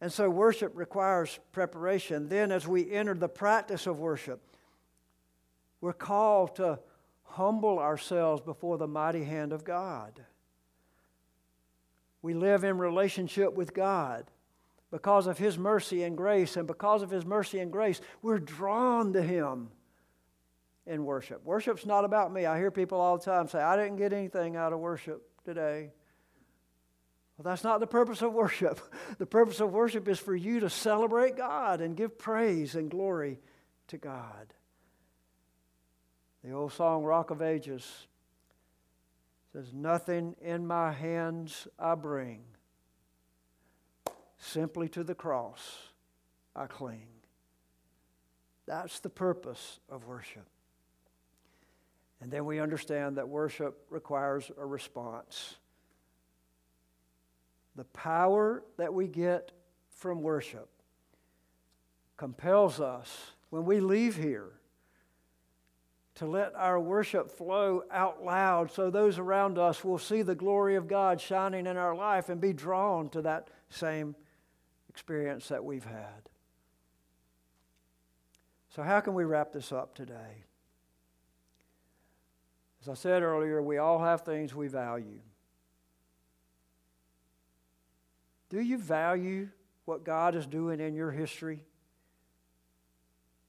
And 0.00 0.12
so 0.12 0.28
worship 0.28 0.72
requires 0.74 1.38
preparation. 1.52 2.28
Then, 2.28 2.52
as 2.52 2.68
we 2.68 2.90
enter 2.90 3.14
the 3.14 3.28
practice 3.28 3.86
of 3.86 3.98
worship, 3.98 4.40
we're 5.80 5.92
called 5.94 6.56
to 6.56 6.78
humble 7.22 7.78
ourselves 7.78 8.42
before 8.42 8.78
the 8.78 8.86
mighty 8.86 9.24
hand 9.24 9.52
of 9.52 9.64
God. 9.64 10.20
We 12.22 12.34
live 12.34 12.64
in 12.64 12.78
relationship 12.78 13.54
with 13.54 13.72
God 13.72 14.30
because 14.90 15.26
of 15.26 15.38
His 15.38 15.58
mercy 15.58 16.02
and 16.02 16.16
grace, 16.16 16.56
and 16.56 16.66
because 16.66 17.02
of 17.02 17.10
His 17.10 17.24
mercy 17.24 17.58
and 17.58 17.72
grace, 17.72 18.00
we're 18.22 18.38
drawn 18.38 19.12
to 19.14 19.22
Him 19.22 19.68
in 20.86 21.04
worship. 21.04 21.44
Worship's 21.44 21.86
not 21.86 22.04
about 22.04 22.32
me. 22.32 22.46
I 22.46 22.58
hear 22.58 22.70
people 22.70 23.00
all 23.00 23.18
the 23.18 23.24
time 23.24 23.48
say, 23.48 23.60
I 23.60 23.76
didn't 23.76 23.96
get 23.96 24.12
anything 24.12 24.56
out 24.56 24.72
of 24.72 24.78
worship 24.78 25.28
today. 25.44 25.90
Well, 27.36 27.44
that's 27.44 27.64
not 27.64 27.80
the 27.80 27.86
purpose 27.86 28.22
of 28.22 28.32
worship. 28.32 28.80
The 29.18 29.26
purpose 29.26 29.60
of 29.60 29.72
worship 29.72 30.08
is 30.08 30.18
for 30.18 30.34
you 30.36 30.60
to 30.60 30.68
celebrate 30.68 31.36
God 31.36 31.80
and 31.80 31.96
give 31.96 32.18
praise 32.18 32.74
and 32.74 32.90
glory 32.90 33.40
to 33.88 33.96
God. 33.96 34.52
The 36.44 36.52
old 36.52 36.72
song, 36.72 37.02
Rock 37.02 37.30
of 37.30 37.40
Ages, 37.40 38.06
says, 39.52 39.72
Nothing 39.72 40.36
in 40.42 40.66
my 40.66 40.92
hands 40.92 41.66
I 41.78 41.94
bring, 41.94 42.44
simply 44.38 44.88
to 44.90 45.02
the 45.02 45.14
cross 45.14 45.60
I 46.54 46.66
cling. 46.66 47.08
That's 48.66 49.00
the 49.00 49.08
purpose 49.08 49.80
of 49.88 50.06
worship. 50.06 50.46
And 52.20 52.30
then 52.30 52.44
we 52.44 52.60
understand 52.60 53.16
that 53.16 53.28
worship 53.28 53.86
requires 53.88 54.50
a 54.58 54.66
response 54.66 55.56
the 57.76 57.84
power 57.84 58.62
that 58.78 58.92
we 58.92 59.06
get 59.06 59.52
from 59.88 60.22
worship 60.22 60.68
compels 62.16 62.80
us 62.80 63.32
when 63.50 63.64
we 63.64 63.80
leave 63.80 64.16
here 64.16 64.52
to 66.14 66.26
let 66.26 66.54
our 66.54 66.80
worship 66.80 67.30
flow 67.30 67.82
out 67.90 68.24
loud 68.24 68.72
so 68.72 68.88
those 68.88 69.18
around 69.18 69.58
us 69.58 69.84
will 69.84 69.98
see 69.98 70.22
the 70.22 70.34
glory 70.34 70.74
of 70.74 70.88
God 70.88 71.20
shining 71.20 71.66
in 71.66 71.76
our 71.76 71.94
life 71.94 72.30
and 72.30 72.40
be 72.40 72.54
drawn 72.54 73.10
to 73.10 73.22
that 73.22 73.48
same 73.68 74.16
experience 74.88 75.48
that 75.48 75.62
we've 75.62 75.84
had. 75.84 76.30
So, 78.74 78.82
how 78.82 79.00
can 79.00 79.14
we 79.14 79.24
wrap 79.24 79.52
this 79.52 79.72
up 79.72 79.94
today? 79.94 80.44
As 82.80 82.88
I 82.88 82.94
said 82.94 83.22
earlier, 83.22 83.62
we 83.62 83.78
all 83.78 83.98
have 83.98 84.22
things 84.22 84.54
we 84.54 84.68
value. 84.68 85.20
Do 88.48 88.60
you 88.60 88.78
value 88.78 89.48
what 89.84 90.04
God 90.04 90.34
is 90.34 90.46
doing 90.46 90.80
in 90.80 90.94
your 90.94 91.10
history? 91.10 91.64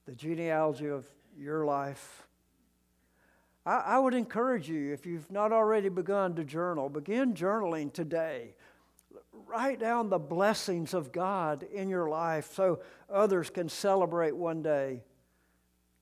The 0.06 0.14
genealogy 0.14 0.88
of 0.88 1.06
your 1.38 1.66
life? 1.66 2.28
I, 3.66 3.78
I 3.80 4.00
would 4.00 4.14
encourage 4.14 4.70
you, 4.70 4.94
if 4.94 5.06
you've 5.06 5.30
not 5.30 5.52
already 5.52 5.90
begun 5.90 6.36
to 6.36 6.44
journal, 6.44 6.90
begin 6.90 7.34
journaling 7.34 7.92
today. 7.92 8.56
Write 9.46 9.80
down 9.80 10.10
the 10.10 10.18
blessings 10.18 10.94
of 10.94 11.12
God 11.12 11.64
in 11.64 11.90
your 11.90 12.10
life 12.10 12.54
so 12.54 12.80
others 13.10 13.50
can 13.50 13.70
celebrate 13.70 14.36
one 14.36 14.64
day 14.64 15.04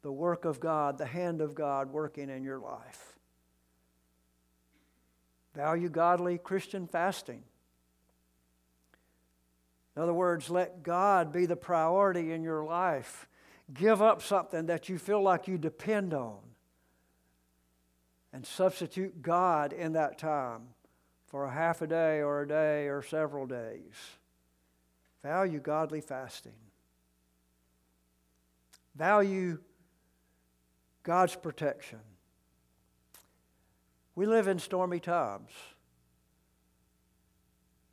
the 0.03 0.11
work 0.11 0.45
of 0.45 0.59
God, 0.59 0.99
the 0.99 1.05
hand 1.05 1.41
of 1.41 1.55
God 1.55 1.91
working 1.91 2.29
in 2.29 2.43
your 2.43 2.59
life. 2.59 3.17
Value 5.55 5.89
godly 5.89 6.37
Christian 6.37 6.85
fasting. 6.85 7.41
In 9.95 10.01
other 10.01 10.13
words, 10.13 10.49
let 10.49 10.83
God 10.83 11.31
be 11.31 11.45
the 11.45 11.55
priority 11.55 12.31
in 12.31 12.43
your 12.43 12.65
life. 12.65 13.27
Give 13.73 14.01
up 14.01 14.21
something 14.21 14.65
that 14.65 14.89
you 14.89 14.97
feel 14.97 15.21
like 15.21 15.47
you 15.47 15.57
depend 15.57 16.13
on 16.13 16.39
and 18.33 18.45
substitute 18.45 19.21
God 19.21 19.71
in 19.71 19.93
that 19.93 20.17
time 20.17 20.63
for 21.27 21.45
a 21.45 21.51
half 21.51 21.81
a 21.81 21.87
day 21.87 22.21
or 22.21 22.41
a 22.41 22.47
day 22.47 22.87
or 22.87 23.01
several 23.01 23.47
days. 23.47 23.93
Value 25.23 25.59
godly 25.59 26.01
fasting. 26.01 26.51
Value 28.95 29.59
God's 31.03 31.35
protection. 31.35 31.99
We 34.15 34.25
live 34.25 34.47
in 34.47 34.59
stormy 34.59 34.99
times. 34.99 35.51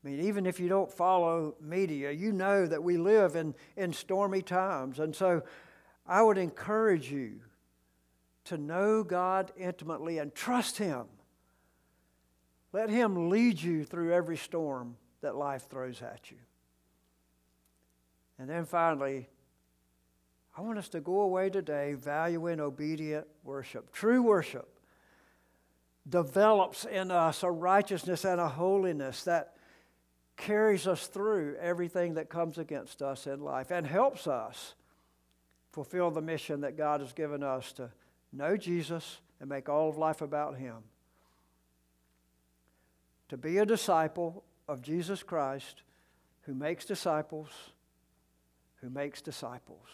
I 0.02 0.08
mean, 0.08 0.20
even 0.20 0.46
if 0.46 0.58
you 0.58 0.68
don't 0.68 0.90
follow 0.90 1.54
media, 1.60 2.10
you 2.10 2.32
know 2.32 2.66
that 2.66 2.82
we 2.82 2.96
live 2.96 3.36
in, 3.36 3.54
in 3.76 3.92
stormy 3.92 4.42
times. 4.42 4.98
And 4.98 5.14
so 5.14 5.42
I 6.06 6.22
would 6.22 6.38
encourage 6.38 7.10
you 7.10 7.40
to 8.44 8.58
know 8.58 9.04
God 9.04 9.52
intimately 9.56 10.18
and 10.18 10.34
trust 10.34 10.78
Him. 10.78 11.04
Let 12.72 12.90
Him 12.90 13.30
lead 13.30 13.62
you 13.62 13.84
through 13.84 14.12
every 14.12 14.36
storm 14.36 14.96
that 15.20 15.36
life 15.36 15.68
throws 15.68 16.02
at 16.02 16.30
you. 16.30 16.38
And 18.38 18.50
then 18.50 18.64
finally, 18.64 19.28
I 20.56 20.62
want 20.62 20.78
us 20.78 20.88
to 20.90 21.00
go 21.00 21.20
away 21.20 21.48
today 21.48 21.94
valuing 21.94 22.58
obedient 22.58 23.26
worship. 23.44 23.92
True 23.92 24.20
worship 24.20 24.68
develops 26.08 26.84
in 26.84 27.12
us 27.12 27.44
a 27.44 27.50
righteousness 27.50 28.24
and 28.24 28.40
a 28.40 28.48
holiness 28.48 29.22
that 29.22 29.54
carries 30.42 30.88
us 30.88 31.06
through 31.06 31.56
everything 31.60 32.14
that 32.14 32.28
comes 32.28 32.58
against 32.58 33.00
us 33.00 33.28
in 33.28 33.40
life 33.40 33.70
and 33.70 33.86
helps 33.86 34.26
us 34.26 34.74
fulfill 35.70 36.10
the 36.10 36.20
mission 36.20 36.62
that 36.62 36.76
God 36.76 37.00
has 37.00 37.12
given 37.12 37.44
us 37.44 37.72
to 37.74 37.90
know 38.32 38.56
Jesus 38.56 39.20
and 39.38 39.48
make 39.48 39.68
all 39.68 39.88
of 39.88 39.96
life 39.96 40.20
about 40.20 40.56
Him. 40.56 40.78
To 43.28 43.36
be 43.36 43.58
a 43.58 43.66
disciple 43.66 44.42
of 44.68 44.82
Jesus 44.82 45.22
Christ 45.22 45.82
who 46.42 46.54
makes 46.54 46.84
disciples, 46.84 47.48
who 48.80 48.90
makes 48.90 49.22
disciples. 49.22 49.86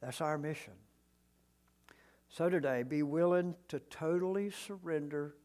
That's 0.00 0.20
our 0.20 0.38
mission. 0.38 0.74
So 2.28 2.50
today, 2.50 2.82
be 2.82 3.04
willing 3.04 3.54
to 3.68 3.78
totally 3.78 4.50
surrender 4.50 5.36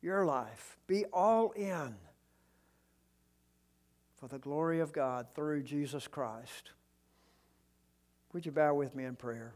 your 0.00 0.24
life. 0.24 0.78
Be 0.86 1.04
all 1.12 1.50
in 1.52 1.94
for 4.24 4.28
the 4.28 4.38
glory 4.38 4.80
of 4.80 4.90
God 4.90 5.26
through 5.34 5.62
Jesus 5.62 6.08
Christ. 6.08 6.70
Would 8.32 8.46
you 8.46 8.52
bow 8.52 8.72
with 8.72 8.94
me 8.94 9.04
in 9.04 9.16
prayer? 9.16 9.52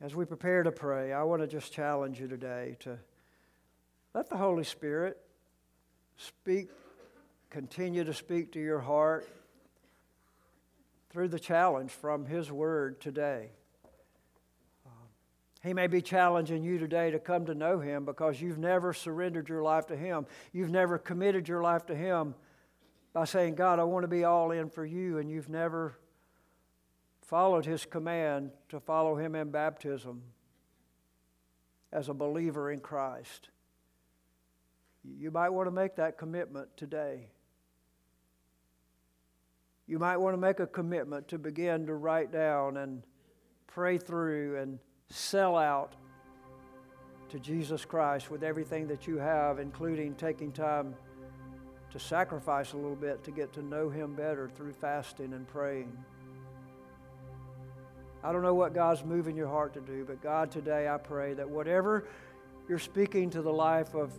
As 0.00 0.14
we 0.14 0.24
prepare 0.24 0.62
to 0.62 0.72
pray, 0.72 1.12
I 1.12 1.22
want 1.24 1.42
to 1.42 1.46
just 1.46 1.70
challenge 1.70 2.18
you 2.18 2.28
today 2.28 2.78
to 2.80 2.98
let 4.14 4.30
the 4.30 4.38
Holy 4.38 4.64
Spirit 4.64 5.20
speak, 6.16 6.70
continue 7.50 8.04
to 8.04 8.14
speak 8.14 8.52
to 8.52 8.58
your 8.58 8.80
heart 8.80 9.28
through 11.10 11.28
the 11.28 11.38
challenge 11.38 11.90
from 11.90 12.24
His 12.24 12.50
Word 12.50 13.02
today. 13.02 13.50
He 15.64 15.72
may 15.72 15.86
be 15.86 16.02
challenging 16.02 16.62
you 16.62 16.78
today 16.78 17.10
to 17.10 17.18
come 17.18 17.46
to 17.46 17.54
know 17.54 17.80
Him 17.80 18.04
because 18.04 18.40
you've 18.40 18.58
never 18.58 18.92
surrendered 18.92 19.48
your 19.48 19.62
life 19.62 19.86
to 19.86 19.96
Him. 19.96 20.26
You've 20.52 20.70
never 20.70 20.98
committed 20.98 21.48
your 21.48 21.62
life 21.62 21.86
to 21.86 21.94
Him 21.94 22.34
by 23.14 23.24
saying, 23.24 23.54
God, 23.54 23.78
I 23.78 23.84
want 23.84 24.04
to 24.04 24.08
be 24.08 24.24
all 24.24 24.50
in 24.50 24.68
for 24.68 24.84
you, 24.84 25.18
and 25.18 25.30
you've 25.30 25.48
never 25.48 25.96
followed 27.22 27.64
his 27.64 27.86
command 27.86 28.50
to 28.68 28.78
follow 28.78 29.16
him 29.16 29.34
in 29.34 29.50
baptism 29.50 30.22
as 31.92 32.08
a 32.08 32.14
believer 32.14 32.70
in 32.70 32.80
Christ. 32.80 33.48
You 35.02 35.30
might 35.30 35.48
want 35.48 35.66
to 35.66 35.70
make 35.70 35.96
that 35.96 36.18
commitment 36.18 36.68
today. 36.76 37.28
You 39.86 39.98
might 39.98 40.16
want 40.16 40.34
to 40.34 40.38
make 40.38 40.60
a 40.60 40.66
commitment 40.66 41.28
to 41.28 41.38
begin 41.38 41.86
to 41.86 41.94
write 41.94 42.32
down 42.32 42.76
and 42.76 43.02
pray 43.66 43.98
through 43.98 44.58
and 44.58 44.78
sell 45.10 45.56
out 45.56 45.94
to 47.30 47.38
Jesus 47.38 47.84
Christ 47.84 48.30
with 48.30 48.42
everything 48.42 48.86
that 48.88 49.06
you 49.06 49.18
have, 49.18 49.58
including 49.58 50.14
taking 50.14 50.52
time 50.52 50.94
to 51.90 51.98
sacrifice 51.98 52.72
a 52.72 52.76
little 52.76 52.96
bit 52.96 53.22
to 53.24 53.30
get 53.30 53.52
to 53.52 53.62
know 53.62 53.88
Him 53.88 54.14
better 54.14 54.48
through 54.48 54.72
fasting 54.72 55.32
and 55.32 55.46
praying. 55.46 55.96
I 58.22 58.32
don't 58.32 58.42
know 58.42 58.54
what 58.54 58.72
God's 58.72 59.04
moving 59.04 59.36
your 59.36 59.48
heart 59.48 59.74
to 59.74 59.80
do, 59.80 60.04
but 60.06 60.22
God, 60.22 60.50
today 60.50 60.88
I 60.88 60.96
pray 60.96 61.34
that 61.34 61.48
whatever 61.48 62.08
you're 62.68 62.78
speaking 62.78 63.30
to 63.30 63.42
the 63.42 63.52
life 63.52 63.94
of 63.94 64.12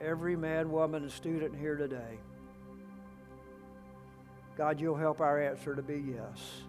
every 0.00 0.34
man, 0.34 0.72
woman, 0.72 1.04
and 1.04 1.12
student 1.12 1.56
here 1.56 1.76
today, 1.76 2.18
God, 4.56 4.80
you'll 4.80 4.96
help 4.96 5.20
our 5.20 5.40
answer 5.40 5.74
to 5.74 5.82
be 5.82 6.02
yes. 6.06 6.62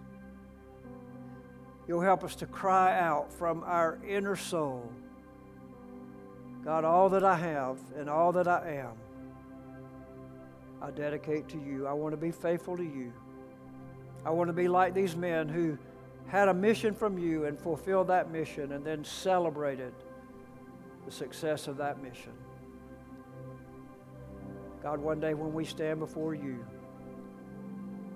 You'll 1.92 2.00
help 2.00 2.24
us 2.24 2.34
to 2.36 2.46
cry 2.46 2.98
out 2.98 3.30
from 3.30 3.62
our 3.66 3.98
inner 4.08 4.34
soul 4.34 4.90
God, 6.64 6.86
all 6.86 7.10
that 7.10 7.22
I 7.22 7.36
have 7.36 7.76
and 7.98 8.08
all 8.08 8.32
that 8.32 8.48
I 8.48 8.76
am, 8.76 8.94
I 10.80 10.90
dedicate 10.90 11.50
to 11.50 11.58
you. 11.58 11.86
I 11.86 11.92
want 11.92 12.14
to 12.14 12.16
be 12.16 12.30
faithful 12.30 12.78
to 12.78 12.82
you. 12.82 13.12
I 14.24 14.30
want 14.30 14.48
to 14.48 14.54
be 14.54 14.68
like 14.68 14.94
these 14.94 15.14
men 15.14 15.50
who 15.50 15.76
had 16.28 16.48
a 16.48 16.54
mission 16.54 16.94
from 16.94 17.18
you 17.18 17.44
and 17.44 17.60
fulfilled 17.60 18.06
that 18.06 18.30
mission 18.30 18.72
and 18.72 18.82
then 18.82 19.04
celebrated 19.04 19.92
the 21.04 21.12
success 21.12 21.68
of 21.68 21.76
that 21.76 22.02
mission. 22.02 22.32
God, 24.82 24.98
one 24.98 25.20
day 25.20 25.34
when 25.34 25.52
we 25.52 25.66
stand 25.66 25.98
before 25.98 26.34
you 26.34 26.64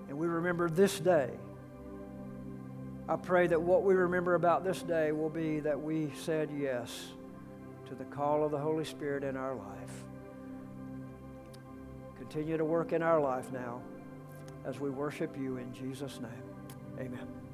and 0.09 0.17
we 0.17 0.25
remember 0.25 0.67
this 0.67 0.99
day, 0.99 1.29
I 3.09 3.15
pray 3.15 3.47
that 3.47 3.61
what 3.61 3.83
we 3.83 3.93
remember 3.93 4.35
about 4.35 4.65
this 4.65 4.81
day 4.81 5.13
will 5.13 5.29
be 5.29 5.61
that 5.61 5.81
we 5.81 6.11
said 6.23 6.49
yes 6.55 7.13
to 7.87 7.95
the 7.95 8.03
call 8.03 8.43
of 8.43 8.51
the 8.51 8.57
Holy 8.57 8.83
Spirit 8.83 9.23
in 9.23 9.37
our 9.37 9.55
life. 9.55 10.03
Continue 12.17 12.57
to 12.57 12.65
work 12.65 12.91
in 12.91 13.01
our 13.01 13.21
life 13.21 13.49
now 13.53 13.81
as 14.65 14.79
we 14.79 14.89
worship 14.89 15.37
you 15.37 15.57
in 15.57 15.73
Jesus' 15.73 16.19
name. 16.19 16.99
Amen. 16.99 17.46